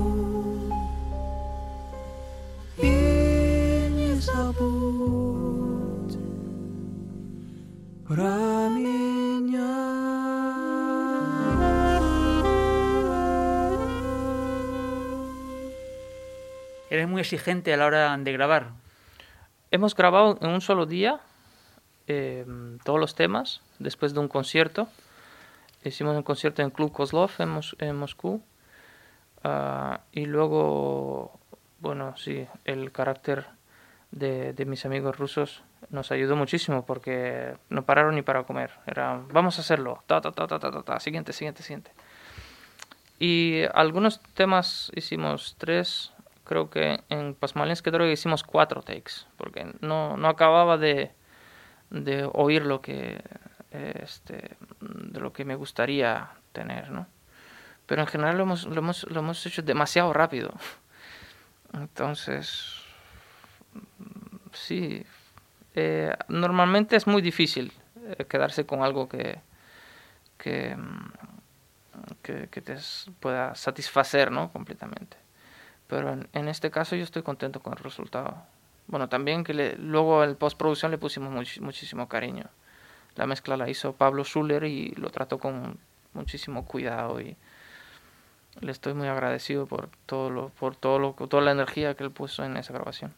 Eres 16.96 17.08
muy 17.08 17.20
exigente 17.20 17.74
a 17.74 17.76
la 17.76 17.84
hora 17.84 18.16
de 18.16 18.32
grabar. 18.32 18.70
Hemos 19.70 19.94
grabado 19.94 20.38
en 20.40 20.48
un 20.48 20.62
solo 20.62 20.86
día 20.86 21.20
eh, 22.06 22.46
todos 22.84 22.98
los 22.98 23.14
temas 23.14 23.60
después 23.78 24.14
de 24.14 24.20
un 24.20 24.28
concierto. 24.28 24.88
Hicimos 25.84 26.16
un 26.16 26.22
concierto 26.22 26.62
en 26.62 26.70
Club 26.70 26.92
Kozlov 26.92 27.32
en, 27.38 27.50
Mos- 27.50 27.76
en 27.80 27.96
Moscú. 27.96 28.42
Ah, 29.44 30.00
y 30.10 30.24
luego, 30.24 31.38
bueno, 31.80 32.16
sí, 32.16 32.46
el 32.64 32.90
carácter 32.92 33.44
de, 34.10 34.54
de 34.54 34.64
mis 34.64 34.86
amigos 34.86 35.18
rusos 35.18 35.64
nos 35.90 36.10
ayudó 36.12 36.34
muchísimo 36.34 36.86
porque 36.86 37.58
no 37.68 37.84
pararon 37.84 38.14
ni 38.14 38.22
para 38.22 38.44
comer. 38.44 38.70
Era, 38.86 39.20
vamos 39.34 39.58
a 39.58 39.60
hacerlo, 39.60 40.02
ta, 40.06 40.22
ta, 40.22 40.32
ta, 40.32 40.46
ta, 40.46 40.58
ta, 40.58 40.82
ta, 40.82 40.98
siguiente, 40.98 41.34
siguiente, 41.34 41.62
siguiente. 41.62 41.90
Y 43.18 43.64
algunos 43.74 44.18
temas 44.32 44.90
hicimos 44.94 45.56
tres, 45.58 46.14
creo 46.46 46.70
que 46.70 47.00
en 47.08 47.34
Pasmalinsk 47.34 47.84
creo 47.84 48.06
que 48.06 48.12
hicimos 48.12 48.42
cuatro 48.42 48.82
takes, 48.82 49.26
porque 49.36 49.74
no, 49.80 50.16
no 50.16 50.28
acababa 50.28 50.78
de, 50.78 51.10
de 51.90 52.28
oír 52.32 52.64
lo 52.64 52.80
que, 52.80 53.22
este, 53.70 54.56
de 54.80 55.20
lo 55.20 55.32
que 55.32 55.44
me 55.44 55.56
gustaría 55.56 56.30
tener, 56.52 56.90
¿no? 56.90 57.06
Pero 57.86 58.02
en 58.02 58.08
general 58.08 58.36
lo 58.36 58.44
hemos, 58.44 58.64
lo 58.64 58.78
hemos, 58.78 59.04
lo 59.10 59.20
hemos 59.20 59.44
hecho 59.46 59.62
demasiado 59.62 60.12
rápido. 60.12 60.52
Entonces, 61.72 62.82
sí, 64.52 65.04
eh, 65.74 66.14
normalmente 66.28 66.96
es 66.96 67.06
muy 67.06 67.22
difícil 67.22 67.72
eh, 68.06 68.24
quedarse 68.24 68.66
con 68.66 68.82
algo 68.82 69.08
que, 69.08 69.40
que, 70.38 70.76
mm, 70.76 71.12
que, 72.22 72.48
que 72.48 72.60
te 72.60 72.76
pueda 73.20 73.54
satisfacer 73.54 74.30
¿no? 74.32 74.50
completamente. 74.52 75.25
Pero 75.88 76.12
en, 76.12 76.28
en 76.32 76.48
este 76.48 76.70
caso 76.70 76.96
yo 76.96 77.04
estoy 77.04 77.22
contento 77.22 77.60
con 77.60 77.72
el 77.74 77.78
resultado. 77.78 78.36
Bueno, 78.88 79.08
también 79.08 79.44
que 79.44 79.54
le- 79.54 79.76
luego 79.76 80.22
en 80.24 80.34
postproducción 80.36 80.90
le 80.90 80.98
pusimos 80.98 81.32
much- 81.32 81.60
muchísimo 81.60 82.08
cariño. 82.08 82.46
La 83.14 83.26
mezcla 83.26 83.56
la 83.56 83.68
hizo 83.70 83.94
Pablo 83.94 84.24
Schuller 84.24 84.64
y 84.64 84.90
lo 84.96 85.10
trató 85.10 85.38
con 85.38 85.78
muchísimo 86.12 86.64
cuidado 86.66 87.20
y 87.20 87.36
le 88.60 88.72
estoy 88.72 88.94
muy 88.94 89.08
agradecido 89.08 89.66
por 89.66 89.88
todo 90.06 90.30
lo, 90.30 90.48
por 90.50 90.76
todo 90.76 90.98
lo, 90.98 91.12
toda 91.12 91.42
la 91.42 91.50
energía 91.52 91.94
que 91.94 92.04
él 92.04 92.10
puso 92.10 92.44
en 92.44 92.56
esa 92.56 92.72
grabación. 92.72 93.14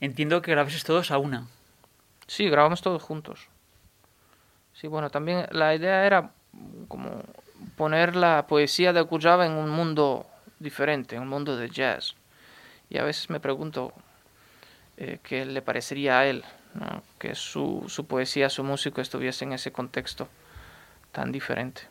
Entiendo 0.00 0.42
que 0.42 0.50
grabáis 0.50 0.84
todos 0.84 1.10
a 1.10 1.18
una. 1.18 1.46
Sí, 2.26 2.48
grabamos 2.48 2.82
todos 2.82 3.02
juntos. 3.02 3.48
Sí, 4.74 4.86
bueno, 4.88 5.08
también 5.10 5.46
la 5.50 5.74
idea 5.74 6.04
era 6.04 6.32
como 6.88 7.22
poner 7.76 8.16
la 8.16 8.46
poesía 8.46 8.92
de 8.92 9.04
Kujava 9.04 9.46
en 9.46 9.52
un 9.52 9.70
mundo 9.70 10.26
diferente, 10.64 11.14
en 11.14 11.22
un 11.22 11.28
mundo 11.28 11.56
de 11.56 11.70
jazz. 11.70 12.14
Y 12.90 12.98
a 12.98 13.04
veces 13.04 13.30
me 13.30 13.38
pregunto 13.38 13.92
eh, 14.96 15.18
qué 15.22 15.44
le 15.44 15.62
parecería 15.62 16.18
a 16.18 16.26
él, 16.26 16.44
¿no? 16.74 17.02
que 17.18 17.36
su, 17.36 17.84
su 17.88 18.06
poesía, 18.06 18.50
su 18.50 18.64
músico 18.64 19.00
estuviese 19.00 19.44
en 19.44 19.52
ese 19.52 19.70
contexto 19.70 20.28
tan 21.12 21.30
diferente. 21.30 21.82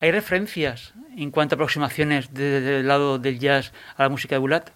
¿Hay 0.00 0.12
referencias 0.12 0.94
en 1.16 1.32
cuanto 1.32 1.54
a 1.54 1.56
aproximaciones 1.56 2.32
desde 2.32 2.80
el 2.80 2.86
lado 2.88 3.18
del 3.18 3.40
jazz 3.40 3.72
a 3.96 4.04
la 4.04 4.08
música 4.08 4.36
de 4.36 4.38
Bulat? 4.38 4.70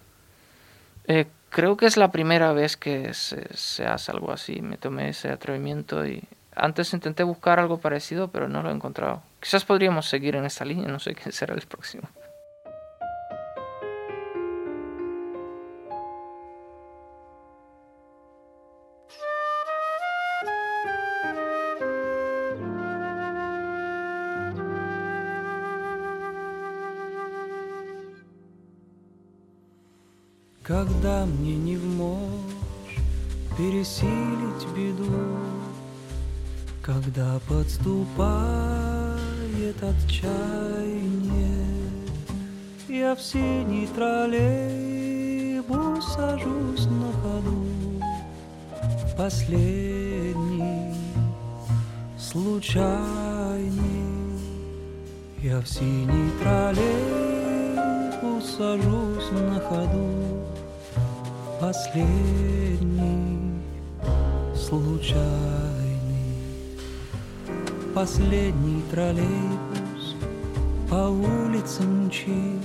Eh, 1.07 1.27
creo 1.49 1.77
que 1.77 1.85
es 1.85 1.95
la 1.95 2.11
primera 2.11 2.51
vez 2.51 2.75
que 2.75 3.13
se, 3.13 3.47
se 3.55 3.85
hace 3.85 4.11
algo 4.11 4.33
así. 4.33 4.61
Me 4.61 4.77
tomé 4.77 5.09
ese 5.09 5.29
atrevimiento 5.29 6.05
y 6.05 6.23
antes 6.55 6.93
intenté 6.93 7.23
buscar 7.23 7.59
algo 7.59 7.79
parecido, 7.79 8.29
pero 8.29 8.49
no 8.49 8.61
lo 8.61 8.69
he 8.69 8.73
encontrado. 8.73 9.23
Quizás 9.39 9.63
podríamos 9.63 10.07
seguir 10.07 10.35
en 10.35 10.45
esta 10.45 10.65
línea, 10.65 10.87
no 10.87 10.99
sé 10.99 11.15
qué 11.15 11.31
será 11.31 11.53
el 11.55 11.61
próximo. 11.61 12.09
Последний, 49.23 50.93
случайный. 52.19 53.71
Я 55.41 55.61
в 55.61 55.65
синий 55.65 56.29
троллейбус 56.41 56.83
сажусь 58.57 59.31
на 59.31 59.61
ходу. 59.61 60.43
Последний, 61.61 63.61
случайный. 64.57 65.23
Последний 67.95 68.81
троллейбус 68.91 70.17
по 70.89 71.07
улицам 71.07 72.07
мчит. 72.07 72.59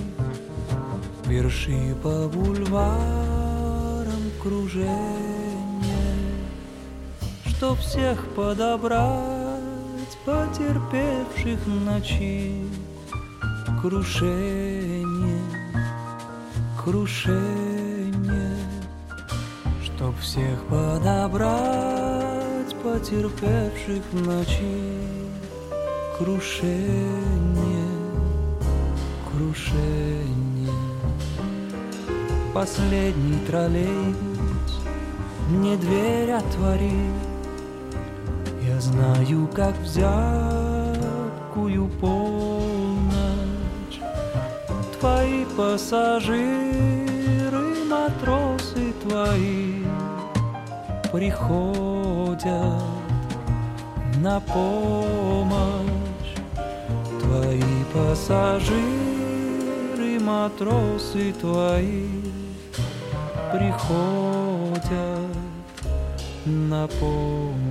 Верши 1.25 1.95
по 2.03 2.27
бульварам 2.27 4.23
кружение, 4.43 5.28
Чтоб 7.59 7.77
всех 7.79 8.25
подобрать, 8.37 10.17
потерпевших 10.23 11.59
ночи. 11.67 12.53
Крушение, 13.81 15.41
крушение, 16.81 18.55
Чтоб 19.83 20.17
всех 20.19 20.63
подобрать, 20.69 22.73
потерпевших 22.81 24.03
ночи. 24.13 24.95
Крушение, 26.17 27.89
крушение. 29.29 30.71
Последний 32.53 33.45
троллейбус 33.45 34.79
мне 35.49 35.75
дверь 35.75 36.31
отворил 36.31 37.28
Знаю, 38.79 39.47
как 39.53 39.77
в 39.77 39.85
зябкую 39.85 41.89
полночь 41.99 43.99
Твои 44.97 45.43
пассажиры, 45.57 46.39
матросы 47.89 48.93
твои 49.03 49.83
Приходят 51.11 52.81
на 54.17 54.39
помощь 54.39 56.37
Твои 57.19 57.83
пассажиры, 57.93 58.79
матросы 60.21 61.33
твои 61.33 62.07
приходят 63.51 65.19
на 66.45 66.87
помощь. 66.87 67.68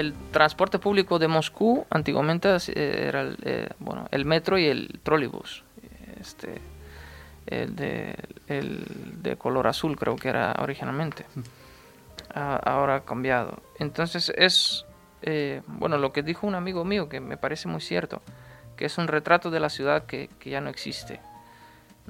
El 0.00 0.14
transporte 0.32 0.78
público 0.78 1.18
de 1.18 1.28
Moscú 1.28 1.86
antiguamente 1.90 2.48
era 2.74 3.20
el, 3.20 3.36
eh, 3.42 3.68
bueno, 3.80 4.06
el 4.10 4.24
metro 4.24 4.56
y 4.56 4.64
el 4.64 4.98
trolleybus. 5.02 5.62
Este, 6.18 6.58
el 7.46 7.76
de, 7.76 8.16
el 8.46 9.22
de 9.22 9.36
color 9.36 9.66
azul 9.66 9.98
creo 9.98 10.16
que 10.16 10.30
era 10.30 10.56
originalmente. 10.58 11.26
ahora 12.34 12.96
ha 12.96 13.04
cambiado. 13.04 13.62
Entonces 13.78 14.32
es, 14.36 14.86
eh, 15.20 15.60
bueno, 15.66 15.98
lo 15.98 16.14
que 16.14 16.22
dijo 16.22 16.46
un 16.46 16.54
amigo 16.54 16.82
mío 16.86 17.10
que 17.10 17.20
me 17.20 17.36
parece 17.36 17.68
muy 17.68 17.82
cierto, 17.82 18.22
que 18.76 18.86
es 18.86 18.96
un 18.96 19.06
retrato 19.06 19.50
de 19.50 19.60
la 19.60 19.68
ciudad 19.68 20.06
que, 20.06 20.30
que 20.38 20.48
ya 20.48 20.62
no 20.62 20.70
existe. 20.70 21.20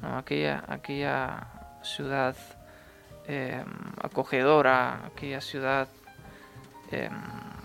¿no? 0.01 0.17
Aquella, 0.17 0.63
aquella 0.69 1.49
ciudad 1.83 2.37
eh, 3.27 3.65
acogedora, 4.01 5.07
aquella 5.07 5.41
ciudad, 5.41 5.89
eh, 6.93 7.11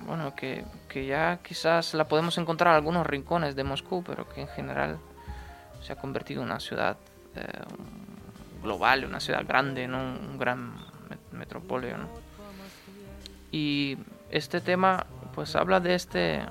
bueno, 0.06 0.36
que, 0.36 0.64
que, 0.88 1.06
ya 1.06 1.40
quizás 1.44 1.94
la 1.94 2.08
podemos 2.08 2.38
encontrar 2.38 2.72
en 2.72 2.76
algunos 2.76 3.06
rincones 3.08 3.56
de 3.56 3.64
Moscú, 3.64 4.04
pero 4.04 4.28
que 4.30 4.42
en 4.42 4.48
general 4.48 4.98
se 5.82 5.94
ha 5.94 5.96
convertido 5.96 6.42
en 6.42 6.50
una 6.50 6.60
ciudad 6.60 6.98
eh, 7.36 7.46
global, 8.62 9.06
una 9.06 9.20
ciudad 9.20 9.46
grande, 9.48 9.88
¿no? 9.88 10.00
un 10.00 10.38
gran 10.38 10.76
metropolio. 11.32 11.98
¿no? 11.98 12.08
Y 13.52 13.98
este 14.30 14.62
tema, 14.62 15.06
pues 15.34 15.56
habla 15.56 15.80
de 15.80 15.96
este, 15.96 16.44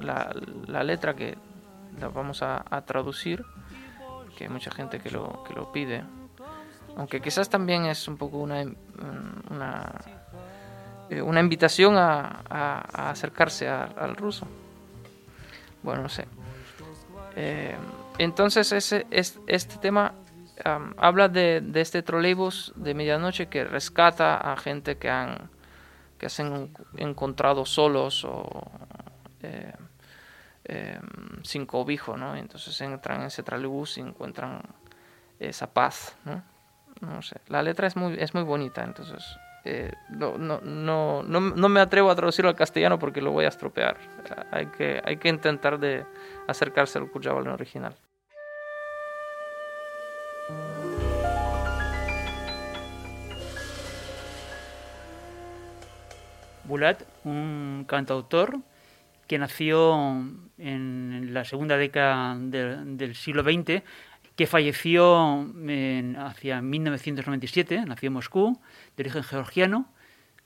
la, 0.00 0.34
la 0.66 0.82
letra 0.84 1.14
que 1.14 1.36
la 2.00 2.08
vamos 2.08 2.42
a, 2.42 2.64
a 2.68 2.82
traducir 2.82 3.44
que 4.36 4.44
hay 4.44 4.50
mucha 4.50 4.70
gente 4.70 5.00
que 5.00 5.10
lo, 5.10 5.44
que 5.44 5.54
lo 5.54 5.72
pide. 5.72 6.04
Aunque 6.96 7.20
quizás 7.20 7.48
también 7.48 7.86
es 7.86 8.06
un 8.08 8.16
poco 8.16 8.38
una, 8.38 8.64
una, 9.50 9.92
eh, 11.12 11.22
una 11.22 11.40
invitación 11.40 11.96
a, 11.96 12.42
acercarse 13.10 13.68
al 13.68 14.16
ruso. 14.16 14.46
Bueno, 15.82 16.02
no 16.02 16.08
sé. 16.08 16.26
Eh, 17.36 17.76
entonces 18.18 18.72
ese, 18.72 19.06
es, 19.10 19.38
este 19.46 19.76
tema 19.76 20.14
habla 20.96 21.28
de, 21.28 21.62
este 21.74 22.02
trolleybus 22.02 22.72
de 22.76 22.94
medianoche 22.94 23.48
que 23.48 23.64
rescata 23.64 24.36
a 24.36 24.56
gente 24.56 24.96
que 24.96 25.10
han 25.10 25.50
que 26.18 26.28
se 26.28 26.42
han 26.42 26.70
encontrado 26.98 27.66
solos 27.66 28.24
o 28.24 28.70
eh, 29.42 29.72
eh, 30.64 31.00
sin 31.42 31.66
cobijo, 31.66 32.16
¿no? 32.16 32.36
Entonces 32.36 32.80
entran 32.80 33.22
en 33.22 33.26
ese 33.26 33.42
trolebús 33.42 33.98
y 33.98 34.02
encuentran 34.02 34.62
esa 35.40 35.66
paz, 35.66 36.16
¿no? 36.24 36.44
No 37.00 37.20
sé. 37.22 37.40
La 37.48 37.60
letra 37.60 37.88
es 37.88 37.96
muy, 37.96 38.14
es 38.20 38.34
muy 38.34 38.44
bonita, 38.44 38.84
entonces 38.84 39.24
eh, 39.64 39.92
no, 40.10 40.36
no, 40.38 40.60
no, 40.60 41.22
no, 41.22 41.68
me 41.68 41.80
atrevo 41.80 42.10
a 42.10 42.16
traducirlo 42.16 42.48
al 42.48 42.56
castellano 42.56 42.98
porque 42.98 43.20
lo 43.20 43.30
voy 43.30 43.44
a 43.44 43.48
estropear. 43.48 43.96
Hay 44.50 44.66
que, 44.66 45.00
hay 45.04 45.16
que 45.18 45.28
intentar 45.28 45.78
de 45.78 46.04
acercarse 46.48 46.98
al 46.98 47.04
en 47.46 47.54
original. 47.54 47.94
Bulat, 56.64 57.02
un 57.24 57.84
cantautor 57.88 58.58
que 59.26 59.38
nació 59.38 59.94
en 60.58 61.30
la 61.32 61.44
segunda 61.44 61.76
década 61.76 62.36
del 62.36 63.14
siglo 63.14 63.42
XX, 63.42 63.82
que 64.36 64.46
falleció 64.46 65.46
en, 65.66 66.16
hacia 66.16 66.62
1997, 66.62 67.84
nació 67.86 68.06
en 68.08 68.12
Moscú, 68.14 68.60
de 68.96 69.02
origen 69.02 69.22
georgiano, 69.22 69.86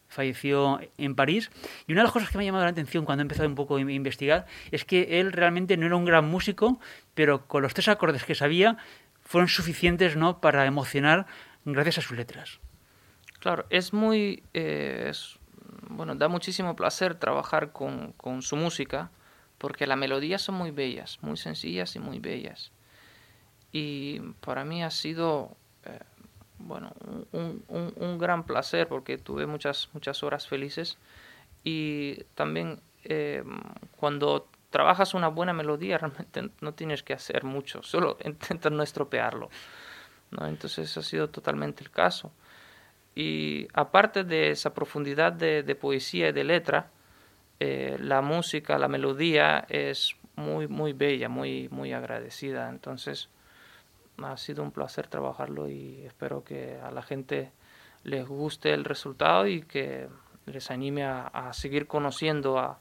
falleció 0.09 0.81
en 0.99 1.15
París. 1.15 1.51
Y 1.87 1.93
una 1.93 2.03
de 2.03 2.05
las 2.05 2.13
cosas 2.13 2.31
que 2.31 2.39
me 2.39 2.45
ha 2.45 2.47
llamado 2.47 2.65
la 2.65 2.71
atención 2.71 3.05
cuando 3.05 3.23
he 3.23 3.25
empezado 3.25 3.49
un 3.49 3.55
poco 3.55 3.77
a 3.77 3.81
investigar 3.81 4.47
es 4.71 4.85
que 4.85 5.21
él 5.21 5.33
realmente 5.33 5.77
no 5.77 5.87
era 5.87 5.97
un 5.97 6.05
gran 6.05 6.25
músico, 6.27 6.81
pero 7.15 7.47
con 7.47 7.63
los 7.63 7.75
tres 7.75 7.89
acordes 7.89 8.25
que 8.25 8.35
sabía 8.35 8.77
fueron 9.23 9.49
suficientes 9.49 10.17
¿no? 10.17 10.41
para 10.41 10.67
emocionar 10.67 11.27
gracias 11.65 11.99
a 11.99 12.03
sus 12.03 12.17
letras. 12.17 12.61
Claro, 13.41 13.67
es 13.71 13.93
muy... 13.93 14.43
Eh, 14.55 15.13
bueno, 15.89 16.15
da 16.15 16.29
muchísimo 16.29 16.75
placer 16.75 17.15
trabajar 17.15 17.73
con, 17.73 18.13
con, 18.13 18.43
su 18.43 18.57
música 18.57 19.11
porque 19.59 19.87
las 19.87 19.97
melodías 19.97 20.43
son 20.43 20.57
muy 20.57 20.71
bellas, 20.71 21.19
muy 21.23 21.37
sencillas 21.37 21.95
y 21.97 22.01
muy 22.01 22.19
bellas. 22.19 22.73
Y 23.73 24.21
para 24.41 24.65
mí 24.65 24.83
ha 24.83 24.91
sido, 24.91 25.57
eh, 25.85 25.99
bueno, 26.59 26.93
un, 27.33 27.63
un, 27.69 28.19
gran 28.19 28.45
placer 28.45 28.89
porque 28.89 29.19
tuve 29.19 29.47
muchas, 29.47 29.91
muchas 29.93 30.23
horas 30.23 30.47
felices 30.49 30.99
y 31.65 32.25
también 32.35 32.81
eh, 33.05 33.45
cuando 33.97 34.49
trabajas 34.71 35.15
una 35.15 35.29
buena 35.29 35.53
melodía 35.53 35.99
realmente 35.99 36.51
no 36.61 36.75
tienes 36.75 37.03
que 37.03 37.13
hacer 37.13 37.45
mucho, 37.45 37.83
solo 37.83 38.17
intentar 38.25 38.73
no 38.73 38.83
estropearlo. 38.83 39.51
¿no? 40.31 40.47
Entonces 40.47 40.97
ha 40.97 41.03
sido 41.03 41.29
totalmente 41.29 41.83
el 41.85 41.91
caso. 41.91 42.33
Y 43.15 43.67
aparte 43.73 44.25
de 44.25 44.51
esa 44.51 44.75
profundidad 44.75 45.33
de, 45.33 45.63
de 45.63 45.75
poesía 45.75 46.29
y 46.29 46.33
de 46.33 46.45
letra, 46.45 46.91
eh, 47.59 47.97
la 47.99 48.21
música, 48.21 48.79
la 48.79 48.89
melodía 48.89 49.65
es 49.71 50.15
muy, 50.35 50.69
muy 50.69 50.93
bella, 50.93 51.29
muy, 51.29 51.69
muy 51.71 51.93
agradecida. 51.93 52.69
Entonces, 52.69 53.31
ha 54.23 54.37
sido 54.37 54.63
un 54.63 54.71
placer 54.71 55.09
trabajarlo 55.09 55.69
y 55.69 56.05
espero 56.07 56.45
que 56.45 56.79
a 56.81 56.91
la 56.91 57.03
gente 57.03 57.53
les 58.03 58.27
guste 58.27 58.73
el 58.73 58.85
resultado 58.85 59.47
y 59.47 59.63
que 59.63 60.09
les 60.47 60.71
anime 60.71 61.05
a, 61.05 61.53
seguir 61.53 61.87
conociendo 61.87 62.59
a 62.59 62.79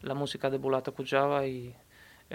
la 0.00 0.14
música 0.14 0.50
de 0.50 0.58
Bulata 0.58 0.90
Kujava 0.90 1.46
y 1.46 1.76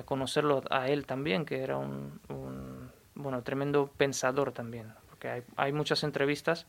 conocerlo 0.06 0.62
a 0.70 0.88
él 0.88 1.06
también, 1.06 1.46
que 1.46 1.62
era 1.62 1.78
un, 1.78 2.22
un 2.30 2.92
bueno, 3.16 3.42
tremendo 3.42 3.92
pensador 3.98 4.52
también, 4.52 4.94
porque 5.10 5.28
hay, 5.30 5.44
hay 5.58 5.74
muchas 5.74 6.04
entrevistas 6.04 6.68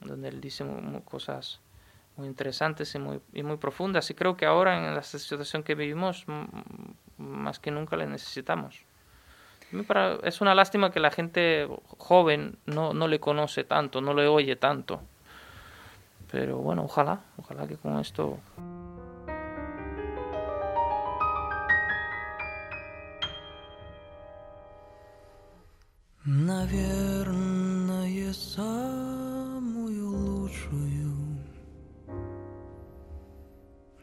donde 0.00 0.28
él 0.28 0.40
dice 0.40 0.64
cosas 1.04 1.60
muy 2.16 2.26
interesantes 2.26 2.94
y 2.94 2.98
muy, 2.98 3.20
y 3.32 3.42
muy 3.42 3.56
profundas. 3.56 4.10
Y 4.10 4.14
creo 4.14 4.36
que 4.36 4.46
ahora 4.46 4.88
en 4.88 4.94
la 4.94 5.02
situación 5.02 5.62
que 5.62 5.74
vivimos, 5.74 6.26
más 7.16 7.58
que 7.58 7.70
nunca 7.70 7.96
le 7.96 8.06
necesitamos 8.06 8.84
Es 10.23 10.39
una 10.41 10.55
lástima 10.55 10.91
que 10.91 10.99
la 10.99 11.11
gente 11.11 11.67
joven 11.97 12.57
no, 12.65 12.93
no 12.93 13.07
le 13.07 13.19
conoce 13.19 13.63
tanto, 13.63 13.99
no 14.01 14.13
le 14.13 14.27
oye 14.27 14.55
tanto. 14.55 15.01
Pero 16.31 16.57
bueno, 16.57 16.83
ojalá, 16.83 17.21
ojalá 17.37 17.67
que 17.67 17.77
con 17.77 17.99
esto... 17.99 18.39
Наверное, 26.29 27.87
самую 28.33 30.11
лучшую 30.11 31.15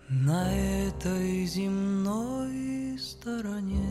на 0.09 0.51
этой 0.51 1.45
земной 1.45 2.99
стороне. 2.99 3.88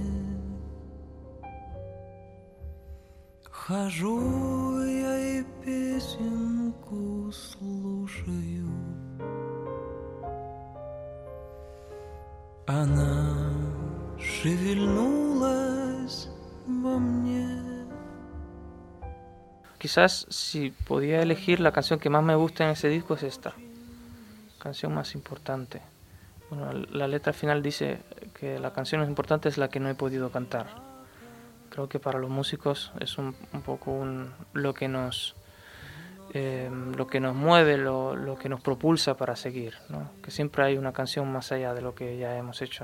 Хожу 3.68 4.84
я 4.84 5.40
и 5.40 5.44
песенку 5.64 7.32
слушаю. 7.32 8.70
Она 12.68 13.34
шевельнулась 14.20 16.30
во 16.66 16.98
мне. 16.98 17.64
Quizás 19.80 20.26
si 20.30 20.72
podía 20.88 21.22
elegir 21.22 21.60
la 21.60 21.74
canción 21.74 22.00
que 22.00 22.10
más 22.10 22.24
me 22.24 22.36
gusta 22.36 22.64
en 22.64 22.70
ese 22.70 22.88
disco 22.88 23.16
es 23.16 23.24
esta, 23.24 23.54
canción 24.60 24.94
más 24.94 25.14
importante. 25.14 25.82
Bueno, 26.50 26.72
la 26.92 27.08
letra 27.08 27.34
final 27.34 27.62
dice 27.62 28.00
que 28.40 28.60
la 28.60 28.72
canción 28.72 29.02
más 29.02 29.10
importante 29.10 29.50
es 29.50 29.58
la 29.58 29.70
que 29.70 29.82
no 29.82 29.90
he 29.90 29.96
podido 29.96 30.32
cantar. 30.32 30.87
Creo 31.79 31.89
que 31.89 32.01
para 32.01 32.19
los 32.19 32.29
músicos 32.29 32.91
es 32.99 33.19
un, 33.19 33.35
poco 33.65 33.93
un, 33.93 34.33
lo 34.53 34.75
que 34.75 34.89
nos 34.89 35.37
eh, 36.35 36.69
lo 36.97 37.07
que 37.07 37.21
nos 37.21 37.37
mueve, 37.37 37.79
lo, 37.79 38.17
lo, 38.17 38.37
que 38.37 38.49
nos 38.49 38.61
propulsa 38.61 39.17
para 39.17 39.37
seguir, 39.37 39.75
que 40.21 40.33
siempre 40.33 40.65
hay 40.65 40.77
una 40.77 40.93
canción 40.93 41.31
más 41.31 41.53
allá 41.53 41.75
de 41.75 41.83
lo 41.83 41.95
que 41.95 42.19
ya 42.19 42.37
hemos 42.37 42.63
hecho, 42.63 42.83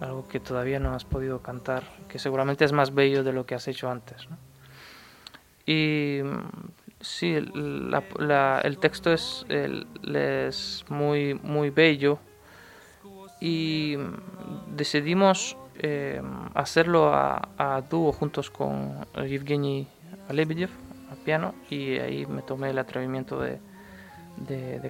algo 0.00 0.26
que 0.26 0.40
todavía 0.40 0.80
no 0.80 0.94
has 0.94 1.04
podido 1.04 1.42
cantar, 1.42 1.82
que 2.08 2.18
seguramente 2.18 2.64
es 2.64 2.72
más 2.72 2.94
bello 2.94 3.22
de 3.22 3.34
lo 3.34 3.44
que 3.44 3.54
has 3.54 3.68
hecho 3.68 3.90
antes. 3.90 4.26
Y 5.66 6.20
sí, 7.02 7.34
el 7.34 8.78
texto 8.80 9.12
es, 9.12 9.44
es 9.50 10.86
muy, 10.88 11.34
muy 11.34 11.68
bello 11.68 12.20
y 13.38 13.98
decidimos 14.74 15.58
eh, 15.78 16.22
hacerlo 16.54 17.12
a, 17.12 17.82
dúo 17.88 18.12
juntos 18.12 18.50
con 18.50 19.06
Evgeny 19.14 19.86
Lebedev 20.30 20.70
al 21.10 21.18
piano 21.18 21.54
y 21.70 21.98
ahí 21.98 22.26
me 22.26 22.42
tomé 22.42 22.70
el 22.70 22.78
atrevimiento 22.78 23.40
de, 23.40 23.58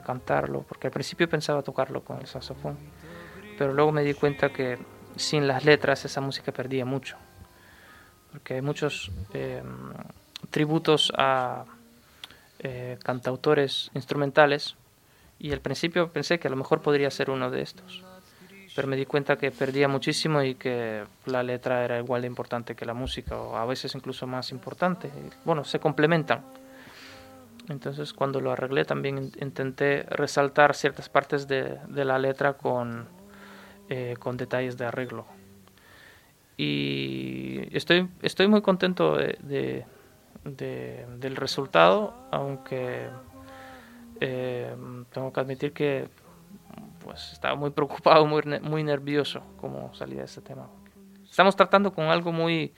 cantarlo 0.04 0.62
porque 0.62 0.88
al 0.88 0.92
principio 0.92 1.28
pensaba 1.28 1.62
tocarlo 1.62 2.02
con 2.02 2.18
el 2.18 2.26
saxofón 2.26 2.76
pero 3.56 3.72
luego 3.72 3.92
me 3.92 4.02
di 4.02 4.12
cuenta 4.12 4.52
que 4.52 4.78
sin 5.16 5.46
las 5.46 5.64
letras 5.64 6.04
esa 6.04 6.20
música 6.20 6.52
perdía 6.52 6.84
mucho 6.84 7.16
porque 8.30 8.54
hay 8.54 8.62
muchos 8.62 9.10
eh, 9.32 9.62
tributos 10.50 11.12
a 11.16 11.64
eh, 12.58 12.98
cantautores 13.02 13.90
instrumentales 13.94 14.76
y 15.38 15.52
al 15.52 15.60
principio 15.60 16.10
pensé 16.10 16.38
que 16.38 16.48
a 16.48 16.50
lo 16.50 16.56
mejor 16.56 16.80
podría 16.80 17.10
ser 17.10 17.30
uno 17.30 17.50
de 17.50 17.62
estos, 17.62 18.02
pero 18.76 18.86
me 18.86 18.96
di 18.96 19.06
cuenta 19.06 19.36
que 19.36 19.50
perdía 19.50 19.88
muchísimo 19.88 20.42
y 20.42 20.54
que 20.54 21.02
la 21.24 21.42
letra 21.42 21.84
era 21.84 21.98
igual 21.98 22.20
de 22.20 22.28
importante 22.28 22.76
que 22.76 22.84
la 22.84 22.94
música 22.94 23.36
o 23.36 23.56
a 23.56 23.64
veces 23.64 23.94
incluso 23.94 24.26
más 24.26 24.52
importante. 24.52 25.10
Bueno, 25.44 25.64
se 25.64 25.80
complementan. 25.80 26.42
Entonces 27.68 28.12
cuando 28.12 28.40
lo 28.40 28.52
arreglé 28.52 28.84
también 28.84 29.32
intenté 29.40 30.02
resaltar 30.04 30.74
ciertas 30.74 31.08
partes 31.08 31.48
de, 31.48 31.78
de 31.88 32.04
la 32.04 32.18
letra 32.18 32.52
con, 32.52 33.06
eh, 33.88 34.14
con 34.20 34.36
detalles 34.36 34.76
de 34.76 34.84
arreglo. 34.84 35.26
Y 36.58 37.74
estoy, 37.76 38.08
estoy 38.22 38.46
muy 38.46 38.62
contento 38.62 39.16
de, 39.16 39.38
de 39.42 39.84
de, 40.46 41.06
del 41.18 41.36
resultado, 41.36 42.14
aunque 42.30 43.08
eh, 44.20 44.74
tengo 45.12 45.32
que 45.32 45.40
admitir 45.40 45.72
que 45.72 46.08
pues 47.06 47.32
estaba 47.32 47.54
muy 47.54 47.70
preocupado, 47.70 48.26
muy, 48.26 48.42
muy 48.62 48.82
nervioso 48.82 49.40
como 49.60 49.94
salía 49.94 50.24
ese 50.24 50.40
tema. 50.40 50.68
Estamos 51.22 51.54
tratando 51.54 51.92
con 51.92 52.06
algo 52.06 52.32
muy, 52.32 52.74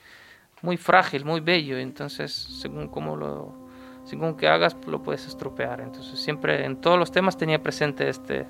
muy 0.61 0.77
frágil, 0.77 1.25
muy 1.25 1.39
bello, 1.39 1.79
entonces 1.79 2.31
según 2.31 2.89
cómo 2.89 3.15
lo, 3.15 3.55
según 4.03 4.37
que 4.37 4.47
hagas 4.47 4.77
lo 4.85 5.01
puedes 5.01 5.25
estropear. 5.25 5.81
Entonces 5.81 6.19
siempre 6.19 6.63
en 6.63 6.79
todos 6.79 6.99
los 6.99 7.11
temas 7.11 7.37
tenía 7.37 7.61
presente 7.63 8.07
este, 8.07 8.45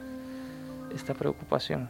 esta 0.93 1.13
preocupación. 1.13 1.89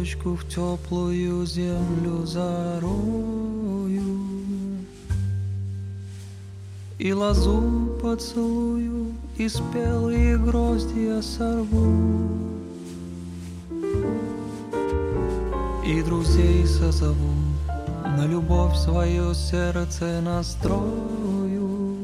Косточку 0.00 0.34
в 0.34 0.48
теплую 0.48 1.46
землю 1.46 2.24
зарою 2.24 4.02
И 6.98 7.12
лозу 7.12 7.98
поцелую, 8.02 9.12
и 9.36 9.48
спелые 9.48 10.38
гроздья 10.38 11.20
сорву 11.22 12.28
И 15.84 16.02
друзей 16.02 16.66
созову, 16.66 17.34
на 18.16 18.26
любовь 18.26 18.76
свое 18.76 19.34
сердце 19.34 20.20
настрою. 20.20 21.96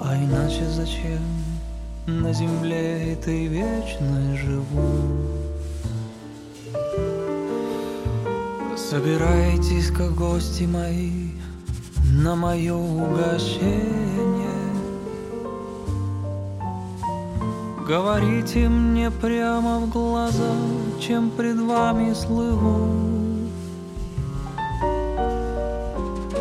А 0.00 0.16
иначе 0.16 0.68
зачем 0.68 1.47
на 2.08 2.32
земле 2.32 3.12
этой 3.12 3.46
вечной 3.46 4.36
живу. 4.38 4.88
Собирайтесь, 8.76 9.90
как 9.90 10.14
гости 10.14 10.64
мои, 10.64 11.32
на 12.10 12.34
мое 12.34 12.74
угощение. 12.74 14.08
Говорите 17.86 18.68
мне 18.68 19.10
прямо 19.10 19.80
в 19.80 19.90
глаза, 19.90 20.54
чем 20.98 21.30
пред 21.30 21.60
вами 21.60 22.14
слыву. 22.14 22.88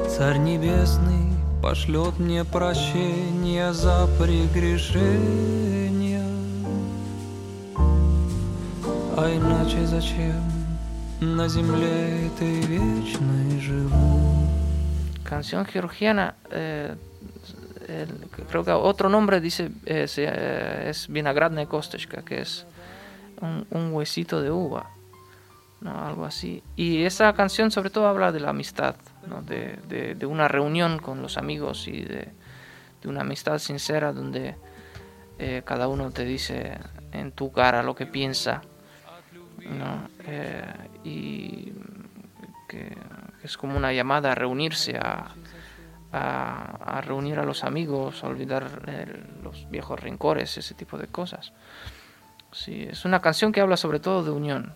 Царь 0.09 0.38
Небесный 0.38 1.26
пошлет 1.68 2.18
мне 2.18 2.45
прощение 2.45 3.74
за 3.74 4.07
прегрешение. 4.18 6.24
А 9.18 9.36
иначе 9.36 9.86
зачем 9.86 10.41
на 11.20 11.49
земле 11.49 12.28
этой 12.28 12.61
вечной 12.61 13.59
живу? 13.59 14.47
Canción 15.26 15.65
georgiana, 15.65 16.36
eh, 16.51 16.95
el, 17.89 18.07
creo 18.49 18.63
que 18.63 18.72
otro 18.72 19.09
nombre 19.09 19.41
dice 19.41 19.70
eh, 19.86 20.88
es 20.89 21.09
vinagradne 21.09 21.68
kostechka, 21.68 22.22
que 22.22 22.43
es 22.43 22.65
un, 23.41 23.68
un, 23.72 23.91
huesito 23.91 24.41
de 24.41 24.51
uva, 24.51 24.89
algo 25.86 26.25
así. 26.25 26.63
Y 26.75 27.03
esa 27.03 27.32
canción 27.34 27.71
sobre 27.71 27.89
todo 27.89 28.07
habla 28.07 28.32
de 28.32 28.39
la 28.39 28.49
amistad, 28.49 28.95
¿no? 29.28 29.41
de, 29.41 29.80
de, 29.88 30.15
de, 30.15 30.25
una 30.25 30.47
reunión 30.47 30.99
con 30.99 31.21
los 31.21 31.38
amigos 31.38 31.88
y 31.88 32.03
de, 32.03 32.32
una 33.05 33.21
amistad 33.21 33.57
sincera 33.59 34.11
donde 34.11 34.57
eh, 35.39 35.61
cada 35.63 35.88
uno 35.88 36.11
te 36.11 36.25
dice 36.25 36.78
en 37.13 37.32
tu 37.32 37.53
cara 37.53 37.82
lo 37.82 37.95
que 37.95 38.05
piensa 38.05 38.61
eh, 40.25 40.73
y 41.05 41.71
que, 42.67 42.97
es 43.43 43.55
como 43.55 43.78
una 43.78 43.93
llamada 43.93 44.34
a 44.34 44.36
reunirse 44.36 44.97
a, 44.97 45.36
a, 46.11 46.97
a 46.97 47.01
reunir 47.01 47.39
a 47.39 47.45
los 47.45 47.63
amigos 47.63 48.25
a 48.25 48.28
olvidar 48.28 48.84
eh, 48.88 49.23
los 49.41 49.69
viejos 49.69 49.97
rencores 50.01 50.57
ese 50.57 50.73
tipo 50.73 50.97
de 50.97 51.07
cosas 51.07 51.53
sí, 52.51 52.88
es 52.89 53.05
una 53.05 53.21
canción 53.21 53.53
que 53.53 53.61
habla 53.61 53.78
sobre 53.78 54.01
todo 54.01 54.21
de 54.25 54.32
unión 54.32 54.73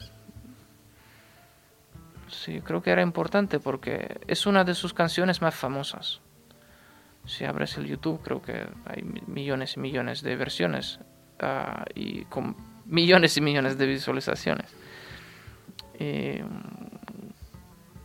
Sí, 2.32 2.62
creo 2.62 2.82
que 2.82 2.92
era 2.92 3.02
importante 3.02 3.60
porque 3.60 4.20
es 4.28 4.46
una 4.46 4.64
de 4.64 4.74
sus 4.74 4.94
canciones 4.94 5.42
más 5.42 5.54
famosas. 5.54 6.22
Si 7.26 7.46
abres 7.46 7.78
el 7.78 7.86
YouTube, 7.86 8.22
creo 8.24 8.42
que 8.42 8.66
hay 8.86 9.04
millones 9.28 9.76
y 9.78 9.80
millones 9.80 10.24
de 10.24 10.36
versiones 10.36 11.00
ah, 11.40 11.86
y 11.94 12.26
con 12.26 12.56
millones 12.86 13.38
y 13.38 13.42
millones 13.42 13.78
de 13.78 13.86
visualizaciones. 13.86 14.74
Y, 16.00 16.42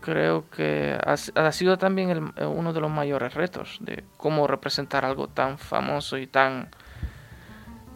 creo 0.07 0.49
que 0.51 0.97
ha, 1.05 1.17
sido 1.53 1.79
también 1.79 2.33
uno 2.41 2.73
de 2.73 2.81
los 2.81 2.91
mayores 2.91 3.35
retos 3.35 3.79
de 3.81 4.05
cómo 4.17 4.47
representar 4.47 5.05
algo 5.05 5.27
tan 5.27 5.59
famoso 5.59 6.17
y 6.17 6.29
tan 6.29 6.69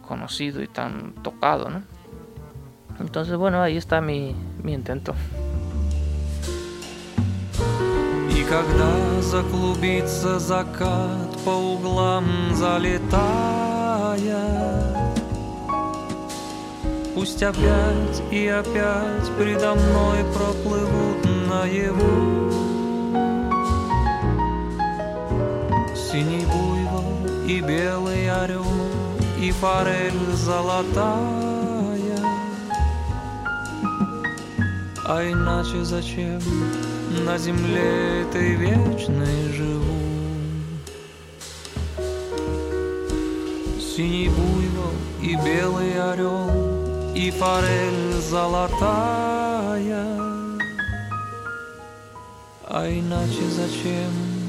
conocido 0.05 0.61
y 0.61 0.67
tan 0.67 1.13
tocado, 1.23 1.69
¿no? 1.69 1.83
Entonces, 2.99 3.37
bueno, 3.37 3.61
ahí 3.61 3.77
está 3.77 4.01
mi 4.01 4.35
intento. 4.65 5.15
Когда 8.51 9.21
заклубится 9.21 10.37
закат 10.37 11.29
по 11.45 11.51
углам 11.51 12.25
залетая, 12.53 14.01
Пусть 17.15 17.41
опять 17.43 18.21
и 18.29 18.47
опять 18.47 19.31
предо 19.37 19.75
мной 19.75 20.25
проплывут 20.33 21.23
наяву. 21.47 22.51
Синий 25.95 26.45
буйвол 26.45 27.47
и 27.47 27.61
белый 27.61 28.29
орел 28.29 28.65
и 29.39 29.51
форель 29.51 30.33
золотая. 30.33 30.91
А 35.05 35.23
иначе 35.23 35.85
зачем 35.85 36.41
на 37.25 37.37
земле 37.37 38.23
этой 38.23 38.55
вечной 38.55 39.51
живу? 39.53 40.01
Синий 43.79 44.29
буйвол 44.29 44.93
и 45.21 45.35
белый 45.35 46.01
орел 46.01 46.49
И 47.13 47.29
форель 47.31 48.13
золотая 48.21 50.07
А 52.67 52.87
иначе 52.89 53.43
зачем 53.49 54.40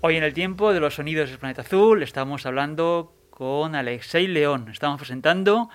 Hoy 0.00 0.16
en 0.16 0.22
el 0.22 0.32
tiempo 0.32 0.72
de 0.72 0.78
los 0.78 0.94
sonidos 0.94 1.28
del 1.28 1.40
planeta 1.40 1.62
azul 1.62 2.04
estamos 2.04 2.46
hablando 2.46 3.12
con 3.30 3.74
Alexei 3.74 4.28
León. 4.28 4.68
Estamos 4.70 4.98
presentando 4.98 5.70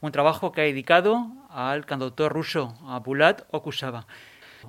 un 0.00 0.12
trabajo 0.12 0.52
que 0.52 0.60
ha 0.60 0.64
dedicado 0.64 1.26
al 1.50 1.84
cantautor 1.84 2.32
ruso, 2.32 2.78
a 2.86 3.00
Bulat 3.00 3.42
Okusava. 3.50 4.06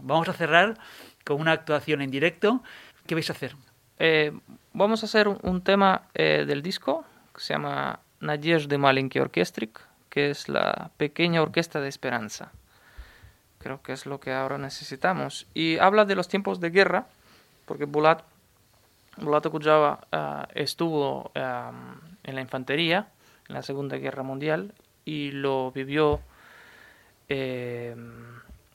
Vamos 0.02 0.30
a 0.30 0.34
cerrar 0.34 0.80
con 1.24 1.40
una 1.40 1.52
actuación 1.52 2.02
en 2.02 2.10
directo. 2.10 2.64
¿Qué 3.06 3.14
vais 3.14 3.30
a 3.30 3.34
hacer? 3.34 3.56
Eh, 4.00 4.32
vamos 4.74 5.04
a 5.04 5.06
hacer 5.06 5.28
un, 5.28 5.62
tema 5.62 6.08
eh, 6.16 6.46
del 6.48 6.64
disco 6.64 7.06
que 7.36 7.42
se 7.42 7.54
llama 7.54 8.00
de 8.20 8.78
Malinki 8.80 9.20
Orchestrik, 9.20 9.80
que 10.10 10.32
es 10.32 10.50
la 10.50 10.90
pequeña 10.98 11.44
orquesta 11.44 11.82
de 11.82 11.90
esperanza. 11.90 12.52
Creo 13.60 13.80
que 13.84 13.94
es 13.94 14.08
lo 14.08 14.20
que 14.20 14.34
ahora 14.34 14.58
necesitamos. 14.58 15.46
Y 15.54 15.78
habla 15.78 16.06
de 16.06 16.16
los 16.16 16.28
tiempos 16.28 16.60
de 16.60 16.72
guerra, 16.72 17.06
porque 17.68 17.86
Bulat 17.86 18.24
Bulato 19.18 19.52
Kujava 19.52 20.00
eh, 20.12 20.62
estuvo 20.64 21.32
eh, 21.34 21.72
en 22.24 22.36
la 22.36 22.42
infantería 22.42 23.08
en 23.48 23.56
la 23.56 23.62
Segunda 23.62 23.98
Guerra 23.98 24.24
Mundial 24.24 24.74
y 25.06 25.32
lo 25.32 25.72
vivió. 25.72 26.20
Eh, 27.30 27.96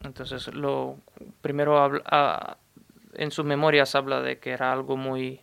entonces, 0.03 0.53
lo 0.55 0.97
primero 1.41 2.03
en 3.15 3.31
sus 3.31 3.45
memorias 3.45 3.95
habla 3.95 4.21
de 4.21 4.39
que 4.39 4.51
era 4.51 4.73
algo 4.73 4.97
muy 4.97 5.41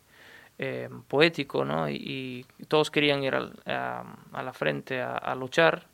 poético, 1.08 1.64
¿no? 1.64 1.90
Y, 1.90 2.46
todos 2.68 2.92
querían 2.92 3.24
ir 3.24 3.36
a, 3.36 4.04
la 4.34 4.54
frente 4.54 5.02
a, 5.02 5.34
luchar, 5.36 5.86